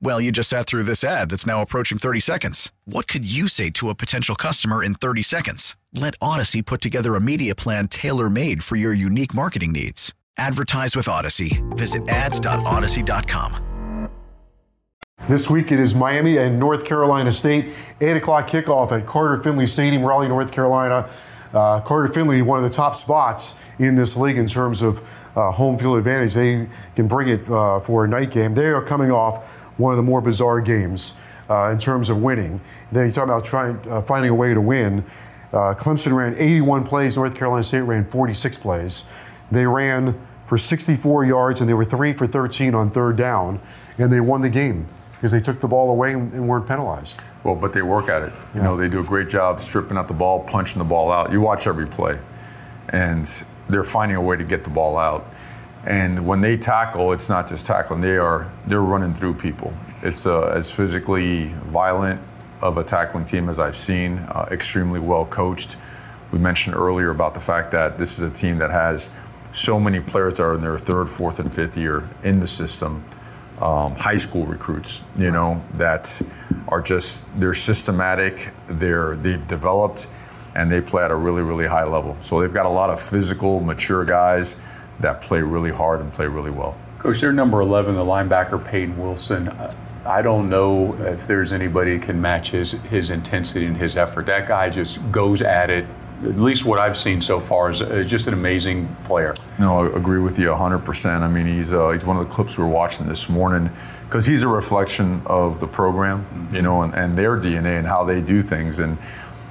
Well, 0.00 0.20
you 0.20 0.30
just 0.30 0.50
sat 0.50 0.66
through 0.66 0.84
this 0.84 1.02
ad 1.02 1.28
that's 1.28 1.46
now 1.46 1.60
approaching 1.60 1.98
30 1.98 2.20
seconds. 2.20 2.70
What 2.84 3.08
could 3.08 3.30
you 3.30 3.48
say 3.48 3.70
to 3.70 3.88
a 3.88 3.94
potential 3.96 4.36
customer 4.36 4.82
in 4.84 4.94
30 4.94 5.22
seconds? 5.22 5.76
Let 5.92 6.14
Odyssey 6.20 6.62
put 6.62 6.80
together 6.80 7.16
a 7.16 7.20
media 7.20 7.56
plan 7.56 7.88
tailor 7.88 8.30
made 8.30 8.62
for 8.62 8.76
your 8.76 8.92
unique 8.92 9.34
marketing 9.34 9.72
needs. 9.72 10.14
Advertise 10.36 10.94
with 10.94 11.08
Odyssey. 11.08 11.64
Visit 11.70 12.08
ads.odyssey.com. 12.08 13.64
This 15.28 15.50
week 15.50 15.72
it 15.72 15.80
is 15.80 15.96
Miami 15.96 16.36
and 16.36 16.60
North 16.60 16.84
Carolina 16.84 17.32
State. 17.32 17.74
8 18.00 18.18
o'clock 18.18 18.48
kickoff 18.48 18.92
at 18.92 19.04
Carter 19.04 19.42
Finley 19.42 19.66
Stadium, 19.66 20.04
Raleigh, 20.04 20.28
North 20.28 20.52
Carolina. 20.52 21.10
Uh, 21.52 21.80
Carter 21.80 22.12
Finley, 22.12 22.40
one 22.40 22.62
of 22.62 22.70
the 22.70 22.74
top 22.74 22.94
spots 22.94 23.56
in 23.80 23.96
this 23.96 24.16
league 24.16 24.38
in 24.38 24.46
terms 24.46 24.80
of 24.80 25.00
uh, 25.34 25.50
home 25.50 25.76
field 25.76 25.98
advantage. 25.98 26.34
They 26.34 26.68
can 26.94 27.08
bring 27.08 27.28
it 27.28 27.50
uh, 27.50 27.80
for 27.80 28.04
a 28.04 28.08
night 28.08 28.30
game. 28.30 28.54
They 28.54 28.66
are 28.66 28.82
coming 28.82 29.10
off 29.10 29.67
one 29.78 29.92
of 29.92 29.96
the 29.96 30.02
more 30.02 30.20
bizarre 30.20 30.60
games 30.60 31.14
uh, 31.48 31.70
in 31.70 31.78
terms 31.78 32.10
of 32.10 32.18
winning. 32.18 32.60
Then 32.92 33.06
you 33.06 33.12
talk 33.12 33.24
about 33.24 33.44
trying 33.44 33.80
uh, 33.88 34.02
finding 34.02 34.30
a 34.30 34.34
way 34.34 34.52
to 34.52 34.60
win. 34.60 35.04
Uh, 35.52 35.74
Clemson 35.74 36.14
ran 36.14 36.34
81 36.36 36.84
plays. 36.86 37.16
North 37.16 37.34
Carolina 37.34 37.62
State 37.62 37.80
ran 37.80 38.04
46 38.08 38.58
plays. 38.58 39.04
They 39.50 39.64
ran 39.64 40.20
for 40.44 40.58
64 40.58 41.24
yards 41.24 41.60
and 41.60 41.68
they 41.68 41.74
were 41.74 41.84
three 41.84 42.12
for 42.12 42.26
13 42.26 42.74
on 42.74 42.90
third 42.90 43.16
down, 43.16 43.60
and 43.98 44.12
they 44.12 44.20
won 44.20 44.40
the 44.40 44.50
game 44.50 44.86
because 45.12 45.32
they 45.32 45.40
took 45.40 45.60
the 45.60 45.68
ball 45.68 45.90
away 45.90 46.12
and 46.12 46.48
weren't 46.48 46.66
penalized. 46.66 47.22
Well, 47.44 47.54
but 47.54 47.72
they 47.72 47.82
work 47.82 48.08
at 48.08 48.22
it. 48.22 48.32
You 48.54 48.60
yeah. 48.60 48.62
know, 48.62 48.76
they 48.76 48.88
do 48.88 49.00
a 49.00 49.04
great 49.04 49.28
job 49.28 49.60
stripping 49.60 49.96
out 49.96 50.08
the 50.08 50.14
ball, 50.14 50.44
punching 50.44 50.78
the 50.78 50.84
ball 50.84 51.10
out. 51.10 51.32
You 51.32 51.40
watch 51.40 51.66
every 51.66 51.86
play, 51.86 52.18
and 52.90 53.26
they're 53.68 53.84
finding 53.84 54.16
a 54.16 54.22
way 54.22 54.36
to 54.36 54.44
get 54.44 54.64
the 54.64 54.70
ball 54.70 54.96
out. 54.96 55.26
And 55.84 56.26
when 56.26 56.40
they 56.40 56.56
tackle, 56.56 57.12
it's 57.12 57.28
not 57.28 57.48
just 57.48 57.66
tackling; 57.66 58.00
they 58.00 58.18
are 58.18 58.50
they're 58.66 58.82
running 58.82 59.14
through 59.14 59.34
people. 59.34 59.72
It's 60.02 60.26
uh, 60.26 60.52
as 60.54 60.70
physically 60.70 61.46
violent 61.66 62.20
of 62.60 62.76
a 62.76 62.84
tackling 62.84 63.24
team 63.24 63.48
as 63.48 63.58
I've 63.58 63.76
seen. 63.76 64.18
Uh, 64.18 64.48
extremely 64.50 65.00
well 65.00 65.24
coached. 65.24 65.76
We 66.32 66.38
mentioned 66.38 66.76
earlier 66.76 67.10
about 67.10 67.34
the 67.34 67.40
fact 67.40 67.70
that 67.72 67.96
this 67.96 68.18
is 68.18 68.28
a 68.28 68.32
team 68.32 68.58
that 68.58 68.70
has 68.70 69.10
so 69.52 69.80
many 69.80 70.00
players 70.00 70.34
that 70.34 70.42
are 70.42 70.54
in 70.54 70.60
their 70.60 70.78
third, 70.78 71.08
fourth, 71.08 71.38
and 71.38 71.52
fifth 71.52 71.76
year 71.76 72.08
in 72.22 72.40
the 72.40 72.46
system. 72.46 73.04
Um, 73.60 73.96
high 73.96 74.18
school 74.18 74.46
recruits, 74.46 75.00
you 75.16 75.32
know, 75.32 75.64
that 75.74 76.20
are 76.68 76.80
just 76.80 77.24
they're 77.40 77.54
systematic. 77.54 78.52
They're 78.66 79.16
they've 79.16 79.46
developed, 79.46 80.08
and 80.54 80.70
they 80.70 80.80
play 80.80 81.04
at 81.04 81.10
a 81.10 81.16
really, 81.16 81.42
really 81.42 81.66
high 81.66 81.84
level. 81.84 82.16
So 82.20 82.40
they've 82.40 82.52
got 82.52 82.66
a 82.66 82.70
lot 82.70 82.90
of 82.90 83.00
physical, 83.00 83.60
mature 83.60 84.04
guys 84.04 84.56
that 85.00 85.20
play 85.20 85.42
really 85.42 85.70
hard 85.70 86.00
and 86.00 86.12
play 86.12 86.26
really 86.26 86.50
well. 86.50 86.76
Coach, 86.98 87.20
they're 87.20 87.32
number 87.32 87.60
11, 87.60 87.94
the 87.94 88.04
linebacker 88.04 88.62
Peyton 88.64 88.98
Wilson. 88.98 89.48
I 90.04 90.22
don't 90.22 90.48
know 90.48 90.94
if 91.02 91.26
there's 91.26 91.52
anybody 91.52 91.98
can 91.98 92.20
match 92.20 92.50
his 92.50 92.72
his 92.72 93.10
intensity 93.10 93.66
and 93.66 93.76
his 93.76 93.96
effort. 93.96 94.26
That 94.26 94.48
guy 94.48 94.70
just 94.70 95.10
goes 95.12 95.42
at 95.42 95.70
it. 95.70 95.86
At 96.24 96.36
least 96.36 96.64
what 96.64 96.80
I've 96.80 96.96
seen 96.96 97.20
so 97.20 97.38
far 97.38 97.70
is 97.70 97.82
uh, 97.82 98.02
just 98.04 98.26
an 98.26 98.32
amazing 98.32 98.96
player. 99.04 99.34
No, 99.58 99.84
I 99.84 99.96
agree 99.96 100.18
with 100.18 100.36
you 100.36 100.46
100%. 100.46 101.20
I 101.20 101.28
mean, 101.28 101.46
he's 101.46 101.72
uh, 101.72 101.90
he's 101.90 102.06
one 102.06 102.16
of 102.16 102.26
the 102.26 102.34
clips 102.34 102.58
we 102.58 102.64
are 102.64 102.68
watching 102.68 103.06
this 103.06 103.28
morning 103.28 103.70
because 104.04 104.24
he's 104.24 104.42
a 104.42 104.48
reflection 104.48 105.22
of 105.26 105.60
the 105.60 105.66
program, 105.66 106.24
mm-hmm. 106.24 106.54
you 106.54 106.62
know, 106.62 106.82
and, 106.82 106.94
and 106.94 107.16
their 107.16 107.36
DNA 107.36 107.78
and 107.78 107.86
how 107.86 108.04
they 108.04 108.22
do 108.22 108.42
things. 108.42 108.78
And 108.78 108.96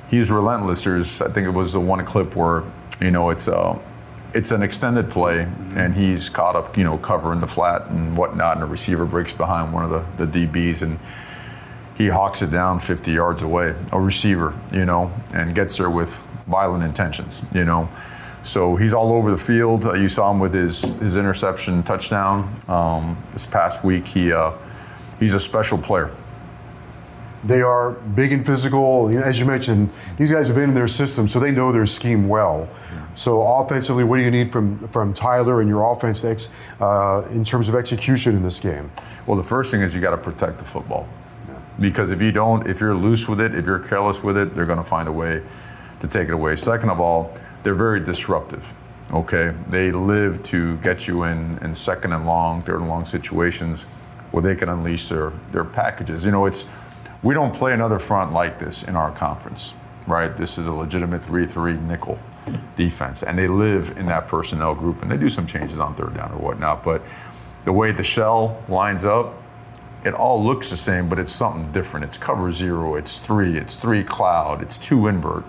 he's 0.09 0.31
relentless. 0.31 0.83
There's, 0.83 1.21
I 1.21 1.29
think 1.29 1.45
it 1.45 1.51
was 1.51 1.73
the 1.73 1.79
one 1.79 2.03
clip 2.03 2.35
where, 2.35 2.63
you 2.99 3.11
know, 3.11 3.29
it's 3.29 3.47
uh, 3.47 3.79
it's 4.37 4.51
an 4.51 4.61
extended 4.61 5.09
play, 5.09 5.47
and 5.75 5.95
he's 5.95 6.29
caught 6.29 6.55
up, 6.55 6.77
you 6.77 6.83
know, 6.83 6.99
covering 6.99 7.39
the 7.39 7.47
flat 7.47 7.87
and 7.87 8.15
whatnot, 8.15 8.57
and 8.57 8.61
the 8.61 8.67
receiver 8.67 9.03
breaks 9.03 9.33
behind 9.33 9.73
one 9.73 9.83
of 9.83 9.89
the, 9.89 10.25
the 10.25 10.45
DBs, 10.45 10.83
and 10.83 10.99
he 11.97 12.07
hawks 12.09 12.43
it 12.43 12.51
down 12.51 12.79
50 12.79 13.11
yards 13.11 13.41
away, 13.41 13.73
a 13.91 13.99
receiver, 13.99 14.53
you 14.71 14.85
know, 14.85 15.11
and 15.33 15.55
gets 15.55 15.77
there 15.77 15.89
with 15.89 16.15
violent 16.45 16.83
intentions, 16.83 17.41
you 17.51 17.65
know. 17.65 17.89
So 18.43 18.75
he's 18.75 18.93
all 18.93 19.11
over 19.11 19.31
the 19.31 19.39
field. 19.39 19.85
Uh, 19.85 19.95
you 19.95 20.07
saw 20.07 20.29
him 20.29 20.37
with 20.37 20.53
his, 20.53 20.83
his 20.99 21.15
interception 21.15 21.81
touchdown 21.81 22.53
um, 22.67 23.17
this 23.31 23.47
past 23.47 23.83
week. 23.83 24.05
He 24.05 24.31
uh, 24.31 24.51
he's 25.19 25.33
a 25.33 25.39
special 25.39 25.79
player. 25.79 26.11
They 27.43 27.61
are 27.61 27.91
big 27.91 28.31
and 28.31 28.45
physical. 28.45 29.09
As 29.23 29.39
you 29.39 29.45
mentioned, 29.45 29.91
these 30.17 30.31
guys 30.31 30.47
have 30.47 30.55
been 30.55 30.69
in 30.69 30.75
their 30.75 30.87
system, 30.87 31.29
so 31.29 31.39
they 31.39 31.51
know 31.51 31.71
their 31.71 31.85
scheme 31.85 32.27
well. 32.27 32.67
So 33.13 33.41
offensively, 33.41 34.03
what 34.03 34.17
do 34.17 34.23
you 34.23 34.31
need 34.31 34.51
from 34.51 34.87
from 34.89 35.13
Tyler 35.13 35.61
and 35.61 35.69
your 35.69 35.91
offense 35.91 36.23
ex, 36.23 36.49
uh, 36.79 37.23
in 37.31 37.43
terms 37.43 37.67
of 37.67 37.75
execution 37.75 38.35
in 38.35 38.43
this 38.43 38.59
game? 38.59 38.91
Well, 39.25 39.37
the 39.37 39.43
first 39.43 39.71
thing 39.71 39.81
is 39.81 39.95
you 39.95 40.01
got 40.01 40.11
to 40.11 40.17
protect 40.17 40.59
the 40.59 40.65
football, 40.65 41.07
yeah. 41.47 41.55
because 41.79 42.11
if 42.11 42.21
you 42.21 42.31
don't, 42.31 42.67
if 42.67 42.79
you're 42.79 42.95
loose 42.95 43.27
with 43.27 43.41
it, 43.41 43.55
if 43.55 43.65
you're 43.65 43.79
careless 43.79 44.23
with 44.23 44.37
it, 44.37 44.53
they're 44.53 44.65
going 44.65 44.77
to 44.77 44.83
find 44.83 45.07
a 45.07 45.11
way 45.11 45.41
to 45.99 46.07
take 46.07 46.27
it 46.27 46.33
away. 46.33 46.55
Second 46.55 46.89
of 46.89 46.99
all, 46.99 47.33
they're 47.63 47.73
very 47.73 47.99
disruptive. 47.99 48.73
Okay, 49.11 49.53
they 49.69 49.91
live 49.91 50.43
to 50.43 50.77
get 50.77 51.07
you 51.07 51.23
in 51.23 51.57
in 51.59 51.73
second 51.73 52.13
and 52.13 52.25
long, 52.25 52.61
third 52.63 52.81
and 52.81 52.89
long 52.89 53.05
situations 53.05 53.83
where 54.31 54.43
they 54.43 54.55
can 54.55 54.69
unleash 54.69 55.09
their 55.09 55.31
their 55.51 55.63
packages. 55.63 56.25
You 56.25 56.31
know, 56.31 56.45
it's 56.45 56.67
we 57.23 57.33
don't 57.33 57.53
play 57.53 57.73
another 57.73 57.99
front 57.99 58.31
like 58.31 58.59
this 58.59 58.83
in 58.83 58.95
our 58.95 59.11
conference. 59.11 59.73
right? 60.05 60.35
This 60.37 60.57
is 60.57 60.67
a 60.67 60.71
legitimate 60.71 61.23
3 61.23 61.45
3 61.45 61.73
nickel 61.73 62.19
defense. 62.75 63.23
And 63.23 63.37
they 63.37 63.47
live 63.47 63.97
in 63.97 64.05
that 64.05 64.27
personnel 64.27 64.73
group 64.75 65.01
and 65.01 65.11
they 65.11 65.17
do 65.17 65.29
some 65.29 65.45
changes 65.45 65.79
on 65.79 65.95
third 65.95 66.15
down 66.15 66.31
or 66.31 66.37
whatnot. 66.37 66.83
But 66.83 67.01
the 67.65 67.73
way 67.73 67.91
the 67.91 68.03
shell 68.03 68.63
lines 68.69 69.03
up, 69.03 69.33
it 70.05 70.13
all 70.13 70.41
looks 70.41 70.69
the 70.69 70.77
same, 70.77 71.09
but 71.09 71.19
it's 71.19 71.33
something 71.33 71.71
different. 71.71 72.05
It's 72.05 72.17
cover 72.17 72.51
zero, 72.51 72.95
it's 72.95 73.19
three, 73.19 73.57
it's 73.57 73.75
three 73.75 74.03
cloud, 74.03 74.61
it's 74.61 74.77
two 74.77 75.07
invert. 75.07 75.43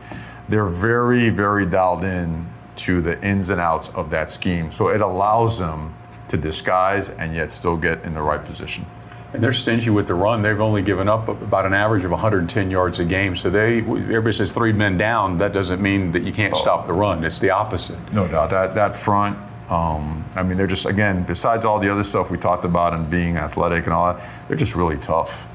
They're 0.48 0.66
very, 0.66 1.30
very 1.30 1.66
dialed 1.66 2.02
in 2.02 2.48
to 2.76 3.00
the 3.02 3.22
ins 3.24 3.50
and 3.50 3.60
outs 3.60 3.90
of 3.90 4.10
that 4.10 4.30
scheme. 4.30 4.72
So 4.72 4.88
it 4.88 5.00
allows 5.00 5.58
them 5.58 5.94
to 6.28 6.36
disguise 6.36 7.10
and 7.10 7.34
yet 7.34 7.52
still 7.52 7.76
get 7.76 8.02
in 8.02 8.14
the 8.14 8.22
right 8.22 8.42
position. 8.42 8.86
And 9.32 9.42
they're 9.42 9.52
stingy 9.52 9.90
with 9.90 10.06
the 10.06 10.14
run. 10.14 10.40
They've 10.40 10.60
only 10.60 10.80
given 10.80 11.06
up 11.06 11.28
about 11.28 11.66
an 11.66 11.74
average 11.74 12.04
of 12.04 12.10
110 12.10 12.70
yards 12.70 12.98
a 12.98 13.04
game. 13.04 13.36
So 13.36 13.50
they, 13.50 13.78
everybody 13.80 14.32
says 14.32 14.52
three 14.52 14.72
men 14.72 14.96
down. 14.96 15.36
That 15.36 15.52
doesn't 15.52 15.82
mean 15.82 16.12
that 16.12 16.22
you 16.22 16.32
can't 16.32 16.54
oh. 16.54 16.62
stop 16.62 16.86
the 16.86 16.94
run. 16.94 17.22
It's 17.24 17.38
the 17.38 17.50
opposite. 17.50 17.98
No 18.12 18.26
doubt. 18.26 18.50
That 18.50 18.74
that 18.74 18.94
front. 18.94 19.38
Um, 19.70 20.24
I 20.34 20.42
mean, 20.42 20.56
they're 20.56 20.66
just 20.66 20.86
again. 20.86 21.24
Besides 21.24 21.66
all 21.66 21.78
the 21.78 21.90
other 21.90 22.04
stuff 22.04 22.30
we 22.30 22.38
talked 22.38 22.64
about 22.64 22.94
and 22.94 23.10
being 23.10 23.36
athletic 23.36 23.84
and 23.84 23.92
all 23.92 24.14
that, 24.14 24.48
they're 24.48 24.56
just 24.56 24.74
really 24.74 24.96
tough. 24.96 25.46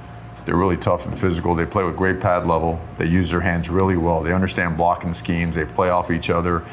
They're 0.46 0.58
really 0.58 0.77
tough 0.77 1.08
and 1.08 1.18
physical. 1.18 1.56
They 1.56 1.65
play 1.65 1.84
with 1.84 1.96
great 1.96 2.20
pad 2.20 2.46
level. 2.46 2.82
They 2.98 3.08
use 3.08 3.32
their 3.32 3.42
hands 3.42 3.70
really 3.70 3.98
well. 3.98 4.22
They 4.22 4.34
understand 4.34 4.77
blocking 4.77 5.13
schemes. 5.13 5.56
They 5.56 5.65
play 5.65 5.89
off 5.89 6.12
each 6.12 6.30
other. 6.30 6.63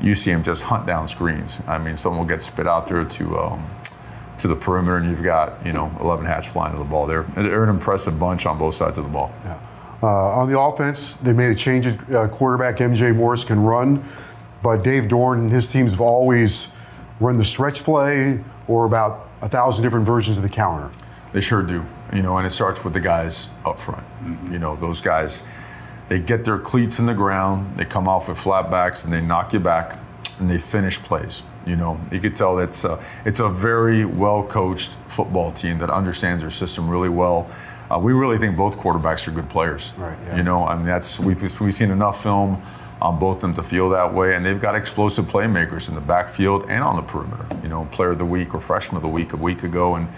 You 0.00 0.14
see 0.14 0.30
them 0.30 0.42
just 0.42 0.64
hunt 0.64 0.86
down 0.86 1.08
screens. 1.08 1.60
I 1.66 1.78
mean, 1.78 1.96
someone 1.96 2.20
will 2.20 2.28
get 2.28 2.42
spit 2.42 2.66
out 2.66 2.86
there 2.86 3.04
to 3.04 3.38
um, 3.38 3.70
to 4.38 4.48
the 4.48 4.56
perimeter, 4.56 4.96
and 4.96 5.08
you've 5.08 5.22
got 5.22 5.64
you 5.64 5.72
know 5.72 5.94
11 6.00 6.24
hats 6.26 6.50
flying 6.50 6.72
to 6.72 6.78
the 6.78 6.84
ball. 6.84 7.06
They're 7.06 7.22
they're 7.22 7.64
an 7.64 7.70
impressive 7.70 8.18
bunch 8.18 8.46
on 8.46 8.58
both 8.58 8.74
sides 8.74 8.98
of 8.98 9.04
the 9.04 9.10
ball. 9.10 9.32
Yeah. 9.44 9.58
Uh, 10.02 10.06
on 10.06 10.50
the 10.50 10.58
offense, 10.60 11.16
they 11.16 11.32
made 11.32 11.50
a 11.50 11.54
change. 11.54 11.86
Uh, 11.86 12.28
quarterback 12.28 12.76
MJ 12.76 13.14
Morris 13.14 13.44
can 13.44 13.62
run, 13.62 14.04
but 14.62 14.84
Dave 14.84 15.04
Doeren 15.04 15.38
and 15.38 15.52
his 15.52 15.68
teams 15.68 15.92
have 15.92 16.00
always 16.00 16.68
run 17.18 17.38
the 17.38 17.44
stretch 17.44 17.82
play 17.82 18.40
or 18.68 18.84
about 18.84 19.28
a 19.40 19.48
thousand 19.48 19.82
different 19.82 20.04
versions 20.04 20.36
of 20.36 20.42
the 20.42 20.48
counter. 20.48 20.90
They 21.32 21.40
sure 21.40 21.62
do. 21.62 21.84
You 22.12 22.22
know, 22.22 22.36
and 22.38 22.46
it 22.46 22.50
starts 22.50 22.84
with 22.84 22.92
the 22.92 23.00
guys 23.00 23.48
up 23.64 23.78
front. 23.78 24.04
Mm-hmm. 24.22 24.52
You 24.52 24.58
know, 24.58 24.76
those 24.76 25.00
guys, 25.00 25.42
they 26.08 26.20
get 26.20 26.44
their 26.44 26.58
cleats 26.58 26.98
in 26.98 27.06
the 27.06 27.14
ground, 27.14 27.76
they 27.76 27.84
come 27.84 28.06
off 28.06 28.28
with 28.28 28.38
flat 28.38 28.70
backs, 28.70 29.04
and 29.04 29.12
they 29.12 29.20
knock 29.20 29.52
you 29.52 29.60
back, 29.60 29.98
and 30.38 30.48
they 30.48 30.58
finish 30.58 30.98
plays. 30.98 31.42
You 31.66 31.76
know, 31.76 32.00
you 32.12 32.20
could 32.20 32.36
tell 32.36 32.56
that's 32.56 32.84
uh, 32.84 33.02
it's 33.24 33.40
a 33.40 33.48
very 33.48 34.04
well 34.04 34.46
coached 34.46 34.92
football 35.08 35.52
team 35.52 35.78
that 35.78 35.90
understands 35.90 36.42
their 36.42 36.50
system 36.50 36.88
really 36.88 37.08
well. 37.08 37.50
Uh, 37.90 37.98
we 37.98 38.12
really 38.12 38.38
think 38.38 38.56
both 38.56 38.76
quarterbacks 38.78 39.28
are 39.28 39.32
good 39.32 39.48
players. 39.48 39.92
Right. 39.96 40.16
Yeah. 40.26 40.36
You 40.36 40.42
know, 40.42 40.64
I 40.64 40.76
mean 40.76 40.86
that's 40.86 41.18
we've 41.18 41.40
we've 41.60 41.74
seen 41.74 41.90
enough 41.90 42.22
film 42.22 42.62
on 43.00 43.18
both 43.18 43.36
of 43.36 43.42
them 43.42 43.54
to 43.54 43.62
feel 43.62 43.90
that 43.90 44.14
way, 44.14 44.34
and 44.34 44.44
they've 44.44 44.60
got 44.60 44.74
explosive 44.74 45.26
playmakers 45.26 45.88
in 45.88 45.94
the 45.94 46.00
backfield 46.00 46.66
and 46.68 46.82
on 46.82 46.96
the 46.96 47.02
perimeter. 47.02 47.46
You 47.62 47.68
know, 47.68 47.84
player 47.92 48.10
of 48.10 48.18
the 48.18 48.24
week 48.24 48.54
or 48.54 48.60
freshman 48.60 48.96
of 48.96 49.02
the 49.02 49.08
week 49.08 49.32
a 49.32 49.36
week 49.36 49.62
ago, 49.62 49.96
and 49.96 50.08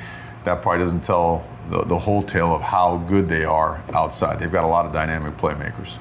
that 0.44 0.62
probably 0.62 0.80
doesn't 0.80 1.02
tell 1.02 1.44
the, 1.70 1.82
the 1.82 1.98
whole 1.98 2.22
tale 2.22 2.54
of 2.54 2.62
how 2.62 2.98
good 3.08 3.28
they 3.28 3.44
are 3.44 3.82
outside. 3.92 4.38
They've 4.38 4.52
got 4.52 4.64
a 4.64 4.68
lot 4.68 4.86
of 4.86 4.92
dynamic 4.92 5.36
playmakers. 5.36 5.98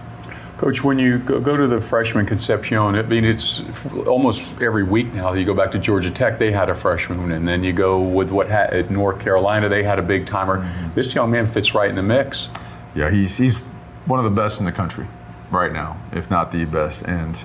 Coach, 0.57 0.83
when 0.83 0.97
you 0.97 1.19
go, 1.19 1.39
go, 1.39 1.55
to 1.55 1.67
the 1.67 1.79
freshman 1.79 2.25
Concepcion, 2.25 2.95
I 2.95 3.03
mean, 3.03 3.25
it's 3.25 3.61
almost 4.07 4.41
every 4.59 4.83
week 4.83 5.13
now. 5.13 5.33
You 5.33 5.45
go 5.45 5.53
back 5.53 5.71
to 5.73 5.79
Georgia 5.79 6.09
Tech, 6.09 6.39
they 6.39 6.51
had 6.51 6.69
a 6.69 6.75
freshman, 6.75 7.31
and 7.31 7.47
then 7.47 7.63
you 7.63 7.73
go 7.73 8.01
with 8.01 8.31
what 8.31 8.49
ha- 8.49 8.69
at 8.71 8.89
North 8.89 9.19
Carolina, 9.19 9.69
they 9.69 9.83
had 9.83 9.99
a 9.99 10.01
big 10.01 10.25
timer. 10.25 10.57
Mm-hmm. 10.63 10.95
This 10.95 11.13
young 11.13 11.29
man 11.29 11.45
fits 11.45 11.75
right 11.75 11.89
in 11.89 11.95
the 11.95 12.01
mix. 12.01 12.49
Yeah, 12.95 13.11
he's 13.11 13.37
he's 13.37 13.59
one 14.07 14.17
of 14.19 14.23
the 14.23 14.31
best 14.31 14.59
in 14.59 14.65
the 14.65 14.71
country 14.71 15.05
right 15.51 15.71
now, 15.71 16.01
if 16.11 16.31
not 16.31 16.51
the 16.51 16.65
best. 16.65 17.07
And 17.07 17.43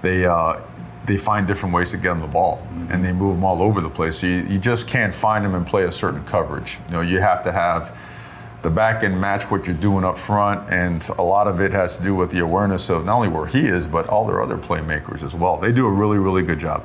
they 0.00 0.24
uh, 0.24 0.60
they 1.04 1.18
find 1.18 1.46
different 1.46 1.74
ways 1.74 1.90
to 1.90 1.98
get 1.98 2.12
him 2.12 2.20
the 2.20 2.26
ball, 2.26 2.56
mm-hmm. 2.56 2.90
and 2.90 3.04
they 3.04 3.12
move 3.12 3.36
him 3.36 3.44
all 3.44 3.60
over 3.60 3.82
the 3.82 3.90
place. 3.90 4.20
So 4.20 4.26
you, 4.26 4.42
you 4.44 4.58
just 4.58 4.88
can't 4.88 5.12
find 5.12 5.44
him 5.44 5.54
and 5.54 5.66
play 5.66 5.84
a 5.84 5.92
certain 5.92 6.24
coverage. 6.24 6.78
You 6.86 6.92
know, 6.92 7.00
you 7.02 7.20
have 7.20 7.44
to 7.44 7.52
have 7.52 7.94
the 8.64 8.70
back 8.70 9.04
end 9.04 9.20
match 9.20 9.50
what 9.50 9.66
you're 9.66 9.76
doing 9.76 10.04
up 10.04 10.18
front, 10.18 10.70
and 10.72 11.06
a 11.18 11.22
lot 11.22 11.46
of 11.46 11.60
it 11.60 11.72
has 11.72 11.98
to 11.98 12.02
do 12.02 12.14
with 12.14 12.30
the 12.30 12.40
awareness 12.40 12.88
of 12.88 13.04
not 13.04 13.16
only 13.16 13.28
where 13.28 13.46
he 13.46 13.66
is, 13.66 13.86
but 13.86 14.08
all 14.08 14.26
their 14.26 14.42
other 14.42 14.56
playmakers 14.56 15.22
as 15.22 15.34
well. 15.34 15.58
They 15.58 15.70
do 15.70 15.86
a 15.86 15.92
really, 15.92 16.18
really 16.18 16.42
good 16.42 16.58
job. 16.58 16.82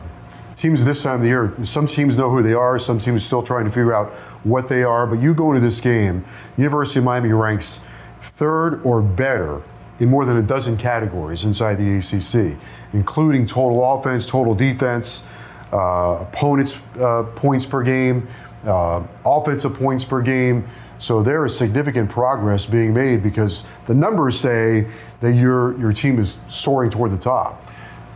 Teams 0.57 0.83
this 0.83 1.01
time 1.01 1.15
of 1.15 1.21
the 1.21 1.27
year, 1.27 1.53
some 1.63 1.87
teams 1.87 2.17
know 2.17 2.29
who 2.29 2.43
they 2.43 2.53
are, 2.53 2.77
some 2.77 2.99
teams 2.99 3.25
still 3.25 3.41
trying 3.41 3.63
to 3.63 3.71
figure 3.71 3.93
out 3.93 4.11
what 4.43 4.67
they 4.67 4.83
are. 4.83 5.07
But 5.07 5.21
you 5.21 5.33
go 5.33 5.53
into 5.53 5.61
this 5.61 5.79
game, 5.79 6.25
University 6.57 6.99
of 6.99 7.05
Miami 7.05 7.31
ranks 7.31 7.79
third 8.21 8.81
or 8.83 9.01
better 9.01 9.61
in 10.01 10.09
more 10.09 10.25
than 10.25 10.35
a 10.35 10.41
dozen 10.41 10.75
categories 10.75 11.45
inside 11.45 11.75
the 11.75 11.97
ACC, 11.97 12.59
including 12.91 13.47
total 13.47 13.81
offense, 13.93 14.27
total 14.27 14.53
defense, 14.53 15.23
uh, 15.71 16.17
opponents' 16.21 16.75
uh, 16.99 17.23
points 17.35 17.65
per 17.65 17.81
game, 17.83 18.27
uh, 18.65 19.01
offensive 19.25 19.73
points 19.75 20.03
per 20.03 20.21
game. 20.21 20.67
So 20.99 21.23
there 21.23 21.45
is 21.45 21.57
significant 21.57 22.09
progress 22.09 22.65
being 22.65 22.93
made 22.93 23.23
because 23.23 23.65
the 23.88 23.95
numbers 23.95 24.39
say 24.39 24.85
that 25.21 25.33
your 25.33 25.79
your 25.79 25.93
team 25.93 26.19
is 26.19 26.38
soaring 26.49 26.91
toward 26.91 27.12
the 27.12 27.17
top. 27.17 27.65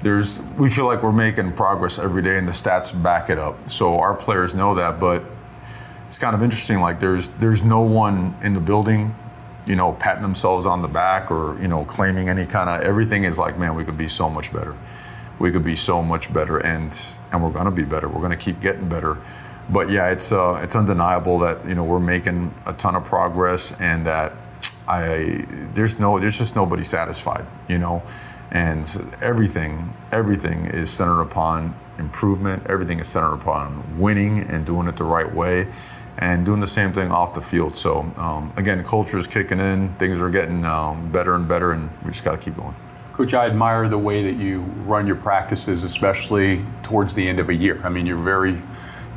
There's 0.04 0.40
we 0.58 0.70
feel 0.70 0.86
like 0.86 1.02
we're 1.02 1.14
making 1.14 1.54
progress 1.54 1.98
every 1.98 2.22
day 2.22 2.38
and 2.38 2.48
the 2.48 2.52
stats 2.52 2.92
back 3.02 3.30
it 3.30 3.40
up. 3.40 3.70
So 3.70 4.00
our 4.00 4.14
players 4.14 4.54
know 4.54 4.76
that, 4.76 5.00
but 5.00 5.24
it's 6.06 6.20
kind 6.20 6.36
of 6.36 6.44
interesting 6.44 6.80
like 6.80 7.00
there's 7.00 7.30
there's 7.30 7.64
no 7.64 7.82
one 7.82 8.36
in 8.44 8.54
the 8.54 8.62
building 8.62 9.16
you 9.66 9.76
know 9.76 9.94
patting 9.94 10.22
themselves 10.22 10.66
on 10.66 10.82
the 10.82 10.88
back 10.88 11.32
or 11.32 11.60
you 11.62 11.68
know 11.68 11.86
claiming 11.86 12.30
any 12.30 12.46
kind 12.46 12.70
of 12.70 12.82
everything 12.82 13.24
is 13.24 13.40
like 13.40 13.58
man 13.58 13.76
we 13.76 13.84
could 13.84 13.98
be 13.98 14.08
so 14.08 14.30
much 14.30 14.52
better 14.52 14.76
we 15.40 15.52
could 15.52 15.64
be 15.64 15.76
so 15.76 16.04
much 16.04 16.34
better 16.34 16.58
and 16.58 17.18
and 17.32 17.44
we're 17.44 17.52
to 17.66 17.72
be 17.72 17.84
better 17.84 18.08
we're 18.08 18.20
to 18.30 18.38
keep 18.38 18.60
getting 18.60 18.88
better 18.88 19.18
but 19.70 19.90
yeah, 19.90 20.10
it's 20.10 20.32
uh, 20.32 20.60
it's 20.64 20.76
undeniable 20.76 21.40
that 21.40 21.66
you 21.66 21.76
know 21.76 21.84
we're 21.84 22.00
making 22.00 22.54
a 22.66 22.74
ton 22.74 22.96
of 22.96 23.04
progress, 23.04 23.72
and 23.80 24.06
that 24.06 24.34
I 24.88 25.46
there's 25.74 26.00
no 26.00 26.20
there's 26.20 26.38
just 26.38 26.56
nobody 26.56 26.84
satisfied, 26.84 27.46
you 27.68 27.78
know, 27.78 28.04
and 28.52 28.86
everything 29.22 29.94
everything 30.12 30.66
is 30.66 30.90
centered 30.90 31.22
upon 31.22 31.76
improvement. 31.98 32.68
Everything 32.68 33.00
is 33.00 33.08
centered 33.08 33.34
upon 33.34 34.00
winning 34.00 34.40
and 34.40 34.66
doing 34.66 34.88
it 34.88 34.98
the 34.98 35.04
right 35.04 35.34
way, 35.34 35.68
and 36.18 36.46
doing 36.46 36.60
the 36.60 36.68
same 36.68 36.92
thing 36.92 37.12
off 37.12 37.34
the 37.34 37.42
field. 37.42 37.78
So 37.78 38.02
um, 38.18 38.52
again, 38.58 38.84
culture 38.84 39.18
is 39.18 39.28
kicking 39.28 39.60
in. 39.60 39.90
Things 39.96 40.22
are 40.22 40.30
getting 40.30 40.66
um, 40.66 41.12
better 41.12 41.36
and 41.36 41.48
better, 41.48 41.72
and 41.72 41.90
we 42.02 42.12
just 42.12 42.24
got 42.26 42.32
to 42.32 42.38
keep 42.38 42.58
going. 42.58 42.76
Coach, 43.14 43.36
I 43.36 43.46
admire 43.46 43.88
the 43.88 43.98
way 43.98 44.24
that 44.24 44.42
you 44.42 44.62
run 44.86 45.06
your 45.06 45.16
practices, 45.16 45.84
especially 45.84 46.66
towards 46.82 47.14
the 47.14 47.26
end 47.28 47.40
of 47.40 47.50
a 47.50 47.54
year. 47.54 47.80
I 47.84 47.90
mean, 47.90 48.08
you're 48.08 48.18
very 48.18 48.60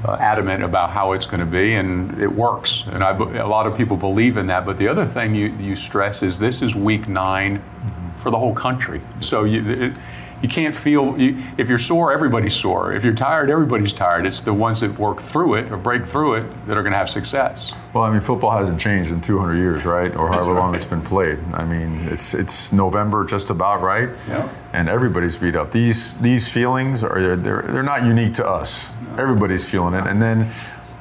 uh, 0.05 0.17
adamant 0.21 0.63
about 0.63 0.91
how 0.91 1.13
it's 1.13 1.27
going 1.27 1.41
to 1.41 1.47
be, 1.47 1.75
and 1.75 2.21
it 2.21 2.31
works. 2.31 2.85
And 2.87 3.03
I, 3.03 3.17
a 3.17 3.47
lot 3.47 3.67
of 3.67 3.77
people 3.77 3.97
believe 3.97 4.37
in 4.37 4.47
that. 4.49 4.67
But 4.67 4.79
the 4.79 4.89
other 4.89 5.07
thing 5.07 5.35
you, 5.35 5.49
you 5.59 5.75
stress 5.75 6.23
is 6.23 6.39
this 6.39 6.63
is 6.63 6.75
week 6.75 7.09
9 7.09 7.59
mm-hmm. 7.59 8.19
for 8.21 8.31
the 8.31 8.39
whole 8.39 8.55
country. 8.55 9.01
So 9.21 9.45
you, 9.45 9.69
it, 9.69 9.97
you 10.43 10.49
can't 10.49 10.77
feel 10.77 11.19
you, 11.19 11.43
if 11.57 11.69
you're 11.69 11.79
sore 11.79 12.13
everybody's 12.13 12.55
sore. 12.55 12.93
If 12.93 13.05
you're 13.05 13.15
tired 13.15 13.51
everybody's 13.51 13.93
tired. 13.93 14.27
It's 14.27 14.41
the 14.41 14.53
ones 14.53 14.81
that 14.81 14.99
work 14.99 15.21
through 15.21 15.55
it 15.55 15.73
or 15.73 15.77
break 15.77 16.07
through 16.07 16.35
it 16.35 16.67
that 16.67 16.77
are 16.77 16.83
going 16.83 16.93
to 16.93 16.99
have 16.99 17.11
success. 17.11 17.73
Well 17.95 18.05
i 18.05 18.11
mean 18.11 18.21
football 18.21 18.57
hasn't 18.57 18.81
changed 18.81 19.11
in 19.11 19.21
200 19.21 19.55
years 19.55 19.85
right? 19.85 20.15
Or 20.15 20.29
however 20.29 20.53
right. 20.53 20.61
long 20.61 20.75
it's 20.75 20.87
been 20.87 21.03
played. 21.03 21.39
I 21.53 21.65
mean 21.65 22.01
it's 22.09 22.35
it's 22.35 22.73
november 22.73 23.25
just 23.25 23.51
about 23.51 23.81
right. 23.83 24.11
Yeah. 24.29 24.49
and 24.73 24.89
everybody's 24.89 25.37
beat 25.37 25.57
up. 25.57 25.73
These 25.73 26.15
these 26.21 26.53
feelings 26.53 27.03
are 27.03 27.37
they're, 27.37 27.63
they're 27.63 27.83
not 27.83 28.05
unique 28.05 28.35
to 28.35 28.47
us. 28.47 28.91
Everybody's 29.19 29.69
feeling 29.69 29.95
it. 29.95 30.07
And 30.07 30.21
then 30.21 30.51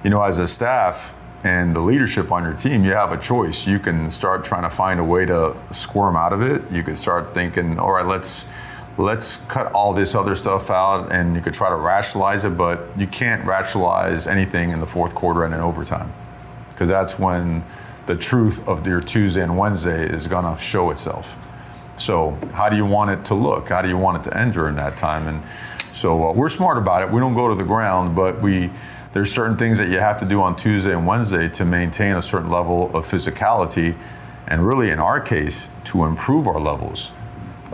you 0.04 0.10
know 0.10 0.24
as 0.24 0.40
a 0.40 0.48
staff 0.48 1.16
and 1.46 1.76
the 1.76 1.80
leadership 1.80 2.32
on 2.32 2.44
your 2.44 2.54
team, 2.54 2.84
you 2.84 2.92
have 2.94 3.12
a 3.12 3.18
choice. 3.18 3.68
You 3.68 3.78
can 3.78 4.10
start 4.10 4.44
trying 4.44 4.64
to 4.64 4.70
find 4.70 5.00
a 5.00 5.04
way 5.04 5.26
to 5.26 5.56
squirm 5.72 6.16
out 6.16 6.34
of 6.34 6.42
it. 6.42 6.72
You 6.72 6.82
can 6.82 6.96
start 6.96 7.30
thinking, 7.30 7.78
all 7.78 7.92
right, 7.92 8.06
let's 8.06 8.48
let's 8.98 9.38
cut 9.48 9.72
all 9.74 9.94
this 9.94 10.16
other 10.16 10.36
stuff 10.36 10.70
out 10.70 11.12
and 11.12 11.36
you 11.36 11.42
could 11.42 11.54
try 11.54 11.70
to 11.70 11.76
rationalize 11.76 12.46
it, 12.46 12.58
but 12.58 12.98
you 12.98 13.08
can't 13.08 13.46
rationalize 13.46 14.28
anything 14.28 14.72
in 14.72 14.80
the 14.80 14.86
fourth 14.86 15.14
quarter 15.14 15.44
and 15.44 15.54
in 15.54 15.60
overtime. 15.60 16.14
Because 16.70 16.88
that's 16.88 17.20
when 17.20 17.64
the 18.06 18.16
truth 18.16 18.66
of 18.68 18.86
your 18.86 19.02
Tuesday 19.02 19.42
and 19.42 19.58
Wednesday 19.58 20.06
is 20.06 20.28
going 20.28 20.46
to 20.46 20.62
show 20.62 20.92
itself. 20.92 21.38
So, 21.98 22.38
how 22.54 22.70
do 22.70 22.76
you 22.76 22.86
want 22.86 23.12
it 23.12 23.26
to 23.26 23.36
look? 23.36 23.70
How 23.70 23.82
do 23.82 23.88
you 23.88 23.98
want 23.98 24.26
it 24.26 24.30
to 24.30 24.38
end 24.38 24.54
during 24.54 24.76
that 24.76 24.98
time? 24.98 25.28
And 25.28 25.42
so, 25.94 26.30
uh, 26.30 26.34
we're 26.34 26.50
smart 26.50 26.78
about 26.78 27.02
it. 27.04 27.10
We 27.10 27.22
don't 27.22 27.34
go 27.34 27.48
to 27.48 27.56
the 27.56 27.64
ground, 27.64 28.16
but 28.16 28.42
we 28.42 28.70
there's 29.14 29.32
certain 29.32 29.56
things 29.56 29.78
that 29.78 29.88
you 29.88 30.00
have 30.00 30.20
to 30.20 30.26
do 30.26 30.42
on 30.42 30.58
Tuesday 30.58 30.92
and 30.92 31.08
Wednesday 31.08 31.48
to 31.48 31.64
maintain 31.64 32.18
a 32.18 32.22
certain 32.22 32.50
level 32.50 32.94
of 32.94 33.06
physicality, 33.06 33.96
and 34.46 34.68
really, 34.68 34.90
in 34.90 35.00
our 35.00 35.22
case, 35.22 35.70
to 35.86 36.04
improve 36.04 36.48
our 36.48 36.60
levels 36.60 37.14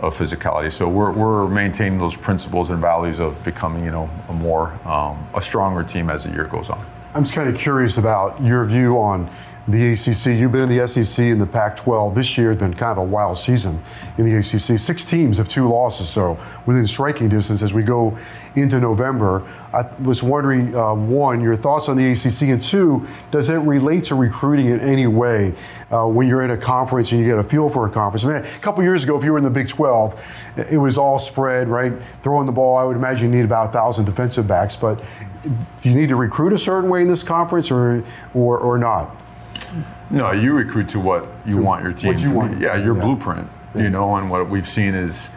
of 0.02 0.18
physicality. 0.18 0.70
So 0.70 0.88
we're, 0.88 1.12
we're 1.12 1.48
maintaining 1.48 1.98
those 1.98 2.16
principles 2.16 2.70
and 2.70 2.80
values 2.80 3.20
of 3.20 3.42
becoming, 3.44 3.84
you 3.84 3.92
know, 3.92 4.10
a 4.28 4.32
more, 4.32 4.78
um, 4.86 5.26
a 5.34 5.40
stronger 5.40 5.84
team 5.84 6.10
as 6.10 6.24
the 6.24 6.32
year 6.32 6.44
goes 6.44 6.68
on. 6.68 6.84
I'm 7.14 7.24
just 7.24 7.34
kind 7.34 7.46
of 7.46 7.60
curious 7.60 7.98
about 7.98 8.42
your 8.42 8.64
view 8.64 8.98
on 8.98 9.30
the 9.68 9.92
ACC. 9.92 10.26
You've 10.26 10.50
been 10.50 10.62
in 10.62 10.76
the 10.76 10.88
SEC 10.88 11.18
and 11.18 11.38
the 11.38 11.46
Pac 11.46 11.76
12. 11.76 12.14
This 12.14 12.38
year 12.38 12.48
has 12.48 12.58
been 12.58 12.72
kind 12.72 12.92
of 12.92 12.98
a 12.98 13.02
wild 13.02 13.36
season 13.36 13.82
in 14.16 14.24
the 14.24 14.38
ACC. 14.38 14.80
Six 14.80 15.04
teams 15.04 15.36
have 15.36 15.46
two 15.46 15.68
losses, 15.68 16.08
so 16.08 16.38
within 16.64 16.86
striking 16.86 17.28
distance 17.28 17.60
as 17.60 17.74
we 17.74 17.82
go 17.82 18.16
into 18.56 18.80
November. 18.80 19.46
I 19.74 19.82
was 20.02 20.22
wondering, 20.22 20.74
uh, 20.74 20.94
one, 20.94 21.42
your 21.42 21.54
thoughts 21.54 21.90
on 21.90 21.98
the 21.98 22.12
ACC, 22.12 22.48
and 22.48 22.62
two, 22.62 23.06
does 23.30 23.50
it 23.50 23.56
relate 23.56 24.04
to 24.04 24.14
recruiting 24.14 24.68
in 24.68 24.80
any 24.80 25.06
way 25.06 25.54
uh, 25.92 26.06
when 26.06 26.26
you're 26.26 26.42
in 26.42 26.50
a 26.50 26.56
conference 26.56 27.12
and 27.12 27.20
you 27.20 27.26
get 27.26 27.38
a 27.38 27.44
feel 27.44 27.68
for 27.68 27.86
a 27.86 27.90
conference? 27.90 28.24
I 28.24 28.28
mean, 28.28 28.36
a 28.42 28.58
couple 28.60 28.82
years 28.82 29.04
ago, 29.04 29.18
if 29.18 29.22
you 29.22 29.32
were 29.32 29.38
in 29.38 29.44
the 29.44 29.50
Big 29.50 29.68
12, 29.68 30.18
it 30.56 30.78
was 30.78 30.96
all 30.96 31.18
spread, 31.18 31.68
right? 31.68 31.92
Throwing 32.22 32.46
the 32.46 32.52
ball, 32.52 32.78
I 32.78 32.84
would 32.84 32.96
imagine 32.96 33.30
you 33.30 33.36
need 33.36 33.44
about 33.44 33.68
a 33.68 33.72
thousand 33.72 34.06
defensive 34.06 34.48
backs, 34.48 34.76
but 34.76 34.98
do 35.42 35.90
you 35.90 35.94
need 35.94 36.08
to 36.08 36.16
recruit 36.16 36.52
a 36.52 36.58
certain 36.58 36.88
way 36.88 37.02
in 37.02 37.08
this 37.08 37.22
conference 37.22 37.70
or, 37.70 38.04
or, 38.34 38.58
or 38.58 38.78
not? 38.78 39.16
No, 40.10 40.32
you 40.32 40.52
recruit 40.54 40.88
to 40.90 41.00
what 41.00 41.26
you 41.46 41.56
want 41.56 41.82
your 41.82 41.92
team 41.92 42.12
what 42.12 42.20
you 42.20 42.28
to 42.28 42.34
want 42.34 42.58
be. 42.58 42.64
Yeah, 42.64 42.76
your 42.76 42.96
yeah. 42.96 43.02
blueprint. 43.02 43.48
You 43.74 43.88
know, 43.88 44.16
and 44.16 44.30
what 44.30 44.50
we've 44.50 44.66
seen 44.66 44.94
is, 44.94 45.30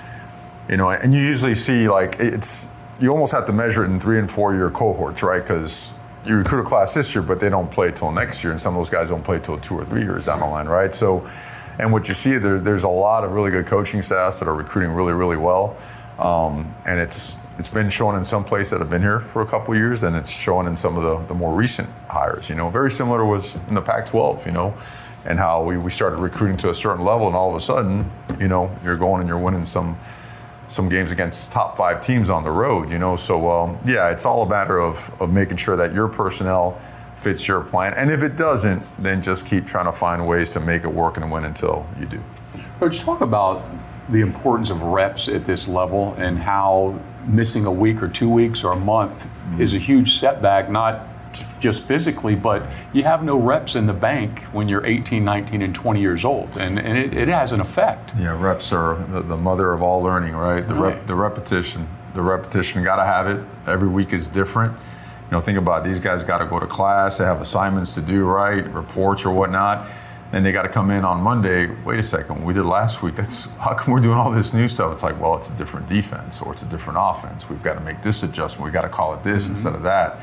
you 0.67 0.75
know, 0.75 0.89
and 0.89 1.13
you 1.13 1.21
usually 1.21 1.55
see 1.55 1.87
like 1.87 2.17
it's 2.19 2.67
you 2.99 3.09
almost 3.09 3.31
have 3.31 3.45
to 3.45 3.53
measure 3.53 3.83
it 3.83 3.87
in 3.87 3.99
three 3.99 4.19
and 4.19 4.29
four 4.29 4.53
year 4.53 4.69
cohorts, 4.69 5.23
right? 5.23 5.41
Because 5.41 5.93
you 6.25 6.35
recruit 6.35 6.61
a 6.61 6.63
class 6.63 6.93
this 6.93 7.15
year, 7.15 7.21
but 7.21 7.39
they 7.39 7.49
don't 7.49 7.71
play 7.71 7.91
till 7.91 8.11
next 8.11 8.43
year, 8.43 8.51
and 8.51 8.59
some 8.59 8.73
of 8.73 8.79
those 8.79 8.89
guys 8.89 9.09
don't 9.09 9.23
play 9.23 9.39
till 9.39 9.57
two 9.59 9.75
or 9.75 9.85
three 9.85 10.01
years 10.01 10.25
down 10.25 10.39
the 10.39 10.45
line, 10.45 10.67
right? 10.67 10.93
So, 10.93 11.27
and 11.79 11.91
what 11.93 12.07
you 12.07 12.13
see 12.13 12.37
there, 12.37 12.59
there's 12.59 12.83
a 12.83 12.89
lot 12.89 13.23
of 13.23 13.31
really 13.31 13.51
good 13.51 13.67
coaching 13.67 14.01
staffs 14.01 14.39
that 14.39 14.47
are 14.47 14.55
recruiting 14.55 14.91
really, 14.91 15.13
really 15.13 15.37
well, 15.37 15.77
um, 16.19 16.73
and 16.85 16.99
it's 16.99 17.37
it's 17.57 17.69
been 17.69 17.89
shown 17.89 18.15
in 18.15 18.25
some 18.25 18.43
places 18.43 18.71
that 18.71 18.79
have 18.79 18.89
been 18.89 19.01
here 19.01 19.19
for 19.19 19.41
a 19.41 19.47
couple 19.47 19.75
years, 19.75 20.03
and 20.03 20.15
it's 20.15 20.31
shown 20.31 20.67
in 20.67 20.75
some 20.75 20.97
of 20.97 21.03
the, 21.03 21.27
the 21.27 21.33
more 21.33 21.53
recent 21.53 21.89
hires. 22.07 22.49
You 22.49 22.55
know, 22.55 22.69
very 22.69 22.91
similar 22.91 23.25
was 23.25 23.55
in 23.67 23.75
the 23.75 23.81
Pac-12. 23.81 24.45
You 24.45 24.51
know, 24.51 24.77
and 25.25 25.39
how 25.39 25.63
we, 25.63 25.77
we 25.77 25.89
started 25.89 26.17
recruiting 26.17 26.57
to 26.57 26.69
a 26.69 26.75
certain 26.75 27.03
level, 27.03 27.27
and 27.27 27.35
all 27.35 27.49
of 27.49 27.55
a 27.55 27.61
sudden, 27.61 28.11
you 28.39 28.47
know, 28.47 28.75
you're 28.83 28.97
going 28.97 29.21
and 29.21 29.27
you're 29.27 29.39
winning 29.39 29.65
some 29.65 29.97
some 30.67 30.89
games 30.89 31.11
against 31.11 31.51
top 31.51 31.77
five 31.77 32.03
teams 32.03 32.29
on 32.29 32.43
the 32.43 32.51
road. 32.51 32.89
You 32.89 32.99
know, 32.99 33.15
so 33.15 33.49
um, 33.49 33.77
yeah, 33.85 34.09
it's 34.09 34.25
all 34.25 34.43
a 34.43 34.49
matter 34.49 34.79
of 34.79 35.11
of 35.21 35.31
making 35.31 35.57
sure 35.57 35.75
that 35.75 35.93
your 35.93 36.07
personnel 36.07 36.79
fits 37.15 37.47
your 37.47 37.61
plan, 37.61 37.93
and 37.93 38.11
if 38.11 38.21
it 38.21 38.35
doesn't, 38.35 38.83
then 39.01 39.21
just 39.21 39.45
keep 39.45 39.65
trying 39.65 39.85
to 39.85 39.93
find 39.93 40.27
ways 40.27 40.51
to 40.51 40.59
make 40.59 40.83
it 40.83 40.91
work 40.91 41.17
and 41.17 41.31
win 41.31 41.45
until 41.45 41.87
you 41.97 42.05
do. 42.05 42.21
Coach, 42.79 42.99
talk 42.99 43.21
about 43.21 43.63
the 44.09 44.19
importance 44.19 44.69
of 44.69 44.83
reps 44.83 45.27
at 45.27 45.45
this 45.45 45.67
level 45.67 46.13
and 46.17 46.37
how 46.37 46.99
missing 47.27 47.65
a 47.65 47.71
week 47.71 48.01
or 48.01 48.07
two 48.07 48.29
weeks 48.29 48.63
or 48.63 48.71
a 48.71 48.75
month 48.75 49.25
mm-hmm. 49.25 49.61
is 49.61 49.73
a 49.73 49.79
huge 49.79 50.19
setback, 50.19 50.69
not 50.69 51.07
just 51.59 51.83
physically, 51.83 52.35
but 52.35 52.63
you 52.93 53.03
have 53.03 53.23
no 53.23 53.37
reps 53.37 53.75
in 53.75 53.85
the 53.85 53.93
bank 53.93 54.41
when 54.53 54.69
you're 54.69 54.85
18, 54.85 55.23
19, 55.23 55.61
and 55.61 55.75
20 55.75 55.99
years 55.99 56.23
old, 56.23 56.57
and, 56.57 56.79
and 56.79 56.97
it, 56.97 57.13
it 57.13 57.27
has 57.27 57.51
an 57.51 57.59
effect. 57.59 58.13
Yeah, 58.17 58.39
reps 58.39 58.71
are 58.71 58.95
the, 59.07 59.21
the 59.21 59.37
mother 59.37 59.73
of 59.73 59.81
all 59.81 60.01
learning, 60.01 60.35
right? 60.35 60.65
The 60.65 60.75
Right. 60.75 60.95
rep, 60.95 61.07
the 61.07 61.15
repetition, 61.15 61.87
the 62.13 62.21
repetition. 62.21 62.83
Got 62.83 62.97
to 62.97 63.05
have 63.05 63.27
it. 63.27 63.43
Every 63.67 63.89
week 63.89 64.13
is 64.13 64.27
different. 64.27 64.73
You 64.73 65.31
know, 65.31 65.39
think 65.39 65.57
about 65.57 65.85
it, 65.85 65.89
these 65.89 65.99
guys. 65.99 66.23
Got 66.23 66.37
to 66.37 66.45
go 66.45 66.59
to 66.59 66.67
class. 66.67 67.17
They 67.17 67.25
have 67.25 67.41
assignments 67.41 67.95
to 67.95 68.01
do, 68.01 68.25
right? 68.25 68.71
Reports 68.71 69.25
or 69.25 69.33
whatnot. 69.33 69.87
Then 70.35 70.43
they 70.43 70.51
got 70.51 70.63
to 70.63 70.69
come 70.69 70.91
in 70.91 71.05
on 71.05 71.21
Monday. 71.21 71.67
Wait 71.85 71.97
a 71.97 72.03
second, 72.03 72.43
we 72.43 72.53
did 72.53 72.65
last 72.65 73.01
week. 73.01 73.15
That's 73.15 73.45
how 73.51 73.73
come 73.73 73.93
we're 73.93 74.01
doing 74.01 74.17
all 74.17 74.31
this 74.31 74.53
new 74.53 74.67
stuff? 74.67 74.91
It's 74.91 75.01
like, 75.01 75.17
well, 75.17 75.37
it's 75.37 75.49
a 75.49 75.53
different 75.53 75.87
defense 75.87 76.41
or 76.41 76.51
it's 76.51 76.61
a 76.61 76.65
different 76.65 76.99
offense. 77.01 77.49
We've 77.49 77.63
got 77.63 77.75
to 77.75 77.79
make 77.79 78.01
this 78.01 78.21
adjustment. 78.21 78.65
We 78.65 78.73
got 78.73 78.81
to 78.81 78.89
call 78.89 79.13
it 79.13 79.23
this 79.23 79.47
instead 79.47 79.75
of 79.75 79.83
that. 79.83 80.19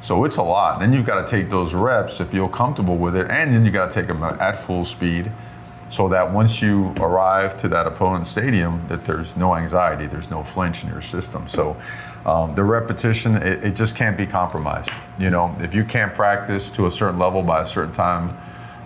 So 0.00 0.24
it's 0.24 0.38
a 0.38 0.42
lot. 0.42 0.80
Then 0.80 0.94
you've 0.94 1.04
got 1.04 1.26
to 1.26 1.30
take 1.30 1.50
those 1.50 1.74
reps 1.74 2.16
to 2.16 2.24
feel 2.24 2.48
comfortable 2.48 2.96
with 2.96 3.14
it, 3.14 3.30
and 3.30 3.52
then 3.52 3.66
you 3.66 3.70
got 3.70 3.90
to 3.90 3.94
take 3.94 4.06
them 4.06 4.22
at 4.22 4.58
full 4.58 4.86
speed, 4.86 5.30
so 5.90 6.08
that 6.08 6.32
once 6.32 6.62
you 6.62 6.94
arrive 6.98 7.58
to 7.58 7.68
that 7.68 7.86
opponent's 7.86 8.30
stadium, 8.30 8.88
that 8.88 9.04
there's 9.04 9.36
no 9.36 9.54
anxiety, 9.54 10.06
there's 10.06 10.30
no 10.30 10.42
flinch 10.42 10.82
in 10.82 10.88
your 10.88 11.02
system. 11.02 11.46
So 11.46 11.76
um, 12.24 12.54
the 12.54 12.64
repetition, 12.64 13.36
it, 13.36 13.62
it 13.62 13.76
just 13.76 13.96
can't 13.96 14.16
be 14.16 14.26
compromised. 14.26 14.88
You 15.18 15.28
know, 15.28 15.54
if 15.60 15.74
you 15.74 15.84
can't 15.84 16.14
practice 16.14 16.70
to 16.70 16.86
a 16.86 16.90
certain 16.90 17.18
level 17.18 17.42
by 17.42 17.60
a 17.60 17.66
certain 17.66 17.92
time, 17.92 18.34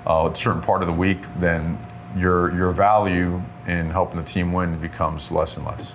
uh, 0.07 0.31
a 0.33 0.37
certain 0.37 0.63
part 0.63 0.83
of 0.83 0.89
the 0.89 0.95
week, 0.95 1.23
then 1.37 1.79
your 2.17 2.55
your 2.55 2.73
value 2.73 3.43
in 3.67 3.91
helping 3.91 4.17
the 4.17 4.25
team 4.27 4.53
win 4.53 4.79
becomes 4.79 5.31
less 5.31 5.57
and 5.57 5.67
less. 5.67 5.95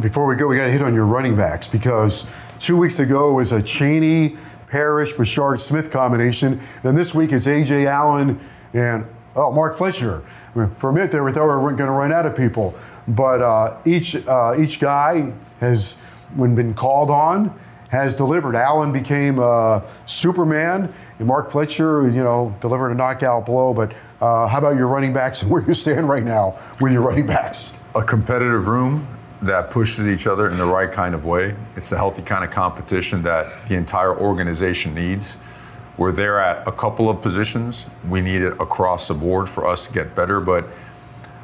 Before 0.00 0.26
we 0.26 0.34
go, 0.36 0.48
we 0.48 0.56
got 0.56 0.66
to 0.66 0.72
hit 0.72 0.82
on 0.82 0.94
your 0.94 1.04
running 1.04 1.36
backs 1.36 1.66
because 1.66 2.26
two 2.58 2.76
weeks 2.76 2.98
ago 2.98 3.32
was 3.32 3.52
a 3.52 3.62
Chaney, 3.62 4.36
Parrish, 4.68 5.12
Brashard, 5.14 5.60
Smith 5.60 5.90
combination. 5.90 6.60
Then 6.82 6.94
this 6.94 7.14
week 7.14 7.32
it's 7.32 7.46
Ajay 7.46 7.86
Allen 7.86 8.40
and 8.72 9.04
oh 9.36 9.52
Mark 9.52 9.76
Fletcher. 9.76 10.22
I 10.54 10.58
mean, 10.58 10.74
For 10.76 10.90
a 10.90 10.92
minute 10.92 11.12
there, 11.12 11.22
we 11.22 11.32
thought 11.32 11.42
we 11.42 11.62
were 11.62 11.72
going 11.72 11.88
to 11.88 11.92
run 11.92 12.12
out 12.12 12.26
of 12.26 12.36
people, 12.36 12.74
but 13.06 13.42
uh, 13.42 13.76
each 13.84 14.16
uh, 14.26 14.56
each 14.58 14.80
guy 14.80 15.32
has, 15.60 15.94
when 16.34 16.54
been 16.54 16.74
called 16.74 17.10
on, 17.10 17.56
has 17.90 18.14
delivered. 18.14 18.56
Allen 18.56 18.92
became 18.92 19.38
uh, 19.38 19.82
Superman, 20.06 20.92
and 21.18 21.26
Mark 21.28 21.50
Fletcher, 21.50 22.08
you 22.08 22.22
know, 22.22 22.54
delivered 22.60 22.90
a 22.90 22.94
knockout 22.94 23.46
blow. 23.46 23.74
But 23.74 23.92
uh, 24.20 24.46
how 24.46 24.58
about 24.58 24.76
your 24.76 24.86
running 24.86 25.12
backs 25.12 25.42
and 25.42 25.50
where 25.52 25.62
you 25.62 25.74
stand 25.74 26.08
right 26.08 26.24
now 26.24 26.58
with 26.80 26.92
your 26.92 27.02
running 27.02 27.26
backs? 27.26 27.76
a 27.94 28.02
competitive 28.02 28.68
room 28.68 29.06
that 29.42 29.70
pushes 29.70 30.06
each 30.06 30.26
other 30.26 30.50
in 30.50 30.58
the 30.58 30.64
right 30.64 30.92
kind 30.92 31.14
of 31.14 31.24
way. 31.24 31.56
It's 31.74 31.90
the 31.90 31.96
healthy 31.96 32.22
kind 32.22 32.44
of 32.44 32.50
competition 32.50 33.22
that 33.22 33.66
the 33.68 33.74
entire 33.74 34.16
organization 34.16 34.94
needs. 34.94 35.38
We're 35.96 36.12
there 36.12 36.40
at 36.40 36.66
a 36.68 36.72
couple 36.72 37.10
of 37.10 37.20
positions. 37.20 37.86
We 38.08 38.20
need 38.20 38.42
it 38.42 38.52
across 38.60 39.08
the 39.08 39.14
board 39.14 39.48
for 39.48 39.66
us 39.66 39.86
to 39.86 39.92
get 39.92 40.14
better. 40.14 40.40
But 40.40 40.66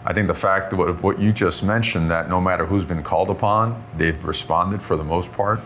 I 0.05 0.13
think 0.13 0.29
the 0.29 0.35
fact 0.35 0.73
of 0.73 1.03
what 1.03 1.19
you 1.19 1.33
just 1.33 1.63
mentioned, 1.63 2.11
that 2.11 2.29
no 2.29 2.41
matter 2.41 2.67
who's 2.67 2.85
been 2.85 3.03
called 3.03 3.29
upon, 3.29 3.83
they've 3.97 4.25
responded 4.25 4.83
for 4.83 4.97
the 4.97 5.05
most 5.05 5.33
part. 5.33 5.61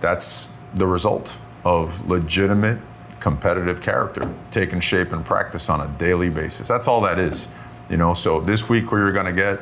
That's 0.00 0.50
the 0.74 0.86
result 0.86 1.38
of 1.64 2.08
legitimate 2.08 2.78
competitive 3.20 3.82
character 3.82 4.32
taking 4.50 4.80
shape 4.80 5.12
and 5.12 5.24
practice 5.24 5.68
on 5.68 5.80
a 5.80 5.88
daily 5.98 6.30
basis. 6.30 6.66
That's 6.66 6.88
all 6.88 7.02
that 7.02 7.18
is. 7.18 7.48
You 7.90 7.96
know, 7.96 8.14
so 8.14 8.40
this 8.40 8.68
week 8.68 8.92
where 8.92 9.02
you're 9.02 9.12
going 9.12 9.26
to 9.26 9.32
get, 9.32 9.60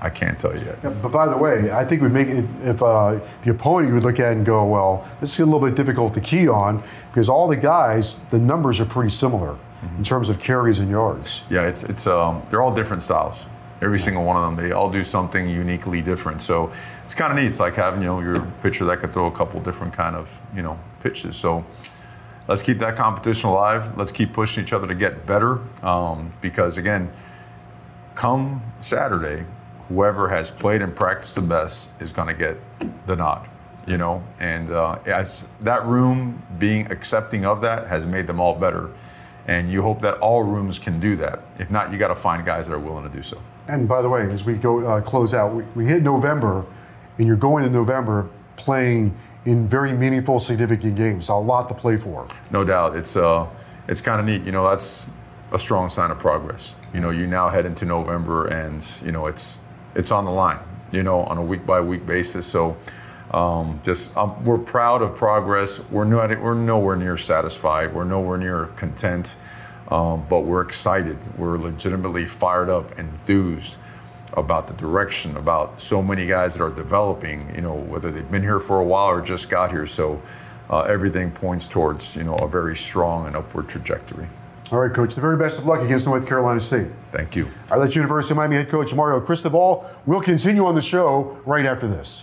I 0.00 0.10
can't 0.10 0.38
tell 0.38 0.54
you 0.54 0.64
yet. 0.64 0.78
Yeah, 0.82 0.90
but 0.90 1.12
by 1.12 1.26
the 1.28 1.36
way, 1.36 1.70
I 1.70 1.84
think 1.84 2.02
we'd 2.02 2.12
make 2.12 2.28
it 2.28 2.44
if 2.62 2.82
uh, 2.82 3.20
the 3.44 3.50
opponent 3.52 3.88
you 3.88 3.94
would 3.94 4.04
look 4.04 4.18
at 4.18 4.32
and 4.32 4.44
go, 4.44 4.64
well, 4.66 5.08
this 5.20 5.32
is 5.32 5.40
a 5.40 5.44
little 5.44 5.60
bit 5.60 5.76
difficult 5.76 6.14
to 6.14 6.20
key 6.20 6.48
on 6.48 6.82
because 7.10 7.28
all 7.28 7.46
the 7.48 7.56
guys, 7.56 8.18
the 8.30 8.38
numbers 8.38 8.80
are 8.80 8.86
pretty 8.86 9.10
similar 9.10 9.56
in 9.96 10.04
terms 10.04 10.28
of 10.28 10.38
carries 10.40 10.80
and 10.80 10.90
yards. 10.90 11.42
Yeah, 11.48 11.66
it's 11.66 11.84
it's 11.84 12.06
um, 12.06 12.42
they're 12.50 12.60
all 12.60 12.74
different 12.74 13.02
styles. 13.02 13.46
Every 13.82 13.98
single 13.98 14.24
one 14.24 14.36
of 14.36 14.42
them, 14.42 14.62
they 14.62 14.72
all 14.72 14.90
do 14.90 15.02
something 15.02 15.48
uniquely 15.48 16.02
different. 16.02 16.42
So 16.42 16.70
it's 17.02 17.14
kind 17.14 17.32
of 17.32 17.42
neat. 17.42 17.48
It's 17.48 17.60
like 17.60 17.76
having 17.76 18.02
you 18.02 18.08
know 18.08 18.20
your 18.20 18.42
pitcher 18.62 18.84
that 18.86 19.00
could 19.00 19.12
throw 19.12 19.26
a 19.26 19.30
couple 19.30 19.60
different 19.60 19.94
kind 19.94 20.14
of 20.14 20.40
you 20.54 20.62
know 20.62 20.78
pitches. 21.00 21.36
So 21.36 21.64
let's 22.46 22.62
keep 22.62 22.78
that 22.78 22.96
competition 22.96 23.48
alive. 23.48 23.96
Let's 23.96 24.12
keep 24.12 24.32
pushing 24.32 24.64
each 24.64 24.72
other 24.72 24.86
to 24.86 24.94
get 24.94 25.24
better. 25.24 25.60
Um, 25.82 26.32
because 26.42 26.76
again, 26.76 27.10
come 28.14 28.62
Saturday, 28.80 29.46
whoever 29.88 30.28
has 30.28 30.50
played 30.50 30.82
and 30.82 30.94
practiced 30.94 31.34
the 31.34 31.42
best 31.42 31.90
is 32.00 32.12
going 32.12 32.28
to 32.28 32.34
get 32.34 32.58
the 33.06 33.16
nod. 33.16 33.48
You 33.86 33.96
know, 33.96 34.22
and 34.38 34.70
uh, 34.70 34.98
as 35.06 35.48
that 35.62 35.84
room 35.86 36.42
being 36.58 36.92
accepting 36.92 37.46
of 37.46 37.62
that 37.62 37.86
has 37.88 38.06
made 38.06 38.26
them 38.26 38.38
all 38.38 38.54
better. 38.54 38.90
And 39.46 39.72
you 39.72 39.82
hope 39.82 40.00
that 40.02 40.18
all 40.18 40.42
rooms 40.42 40.78
can 40.78 41.00
do 41.00 41.16
that. 41.16 41.40
If 41.58 41.70
not, 41.70 41.90
you 41.90 41.98
got 41.98 42.08
to 42.08 42.14
find 42.14 42.44
guys 42.44 42.68
that 42.68 42.74
are 42.74 42.78
willing 42.78 43.04
to 43.04 43.10
do 43.10 43.22
so. 43.22 43.42
And 43.70 43.86
by 43.86 44.02
the 44.02 44.08
way, 44.08 44.30
as 44.30 44.44
we 44.44 44.54
go 44.54 44.84
uh, 44.84 45.00
close 45.00 45.32
out, 45.32 45.54
we, 45.54 45.62
we 45.76 45.86
hit 45.86 46.02
November, 46.02 46.66
and 47.18 47.26
you're 47.26 47.36
going 47.36 47.62
to 47.64 47.70
November 47.70 48.28
playing 48.56 49.14
in 49.44 49.68
very 49.68 49.92
meaningful, 49.92 50.40
significant 50.40 50.96
games. 50.96 51.28
A 51.28 51.34
lot 51.34 51.68
to 51.68 51.74
play 51.74 51.96
for. 51.96 52.26
No 52.50 52.64
doubt, 52.64 52.96
it's 52.96 53.16
uh, 53.16 53.48
it's 53.86 54.00
kind 54.00 54.20
of 54.20 54.26
neat. 54.26 54.42
You 54.44 54.52
know, 54.52 54.68
that's 54.68 55.08
a 55.52 55.58
strong 55.58 55.88
sign 55.88 56.10
of 56.10 56.18
progress. 56.18 56.74
You 56.92 57.00
know, 57.00 57.10
you 57.10 57.26
now 57.26 57.48
head 57.48 57.64
into 57.64 57.84
November, 57.84 58.46
and 58.46 58.84
you 59.04 59.12
know 59.12 59.28
it's 59.28 59.60
it's 59.94 60.10
on 60.10 60.24
the 60.24 60.32
line. 60.32 60.58
You 60.90 61.04
know, 61.04 61.22
on 61.22 61.38
a 61.38 61.44
week 61.44 61.64
by 61.64 61.80
week 61.80 62.04
basis. 62.04 62.46
So, 62.46 62.76
um, 63.30 63.80
just 63.84 64.14
um, 64.16 64.44
we're 64.44 64.58
proud 64.58 65.00
of 65.00 65.14
progress. 65.14 65.80
We're 65.90 66.04
not 66.04 66.30
we're 66.40 66.54
nowhere 66.54 66.96
near 66.96 67.16
satisfied. 67.16 67.94
We're 67.94 68.04
nowhere 68.04 68.36
near 68.36 68.66
content. 68.66 69.36
Um, 69.90 70.24
but 70.28 70.40
we're 70.40 70.62
excited. 70.62 71.18
We're 71.36 71.58
legitimately 71.58 72.26
fired 72.26 72.70
up, 72.70 72.98
enthused 72.98 73.76
about 74.34 74.68
the 74.68 74.74
direction, 74.74 75.36
about 75.36 75.82
so 75.82 76.00
many 76.00 76.26
guys 76.26 76.54
that 76.54 76.62
are 76.62 76.70
developing. 76.70 77.52
You 77.54 77.62
know, 77.62 77.74
whether 77.74 78.10
they've 78.10 78.30
been 78.30 78.42
here 78.42 78.60
for 78.60 78.78
a 78.78 78.84
while 78.84 79.08
or 79.08 79.22
just 79.22 79.48
got 79.50 79.70
here. 79.70 79.86
So. 79.86 80.20
Uh, 80.70 80.82
everything 80.82 81.32
points 81.32 81.66
towards 81.66 82.14
you 82.14 82.22
know 82.22 82.36
a 82.36 82.46
very 82.46 82.76
strong 82.76 83.26
and 83.26 83.34
upward 83.34 83.68
trajectory. 83.68 84.28
All 84.70 84.78
right, 84.78 84.92
Coach. 84.92 85.16
The 85.16 85.20
very 85.20 85.36
best 85.36 85.58
of 85.58 85.66
luck 85.66 85.80
against 85.82 86.06
North 86.06 86.24
Carolina 86.28 86.60
State. 86.60 86.86
Thank 87.10 87.34
you. 87.34 87.46
All 87.46 87.78
right, 87.78 87.84
that's 87.84 87.96
University 87.96 88.34
of 88.34 88.36
Miami 88.36 88.54
head 88.54 88.68
coach 88.68 88.94
Mario 88.94 89.20
Cristobal. 89.20 89.84
We'll 90.06 90.20
continue 90.20 90.64
on 90.64 90.76
the 90.76 90.80
show 90.80 91.40
right 91.44 91.66
after 91.66 91.88
this. 91.88 92.22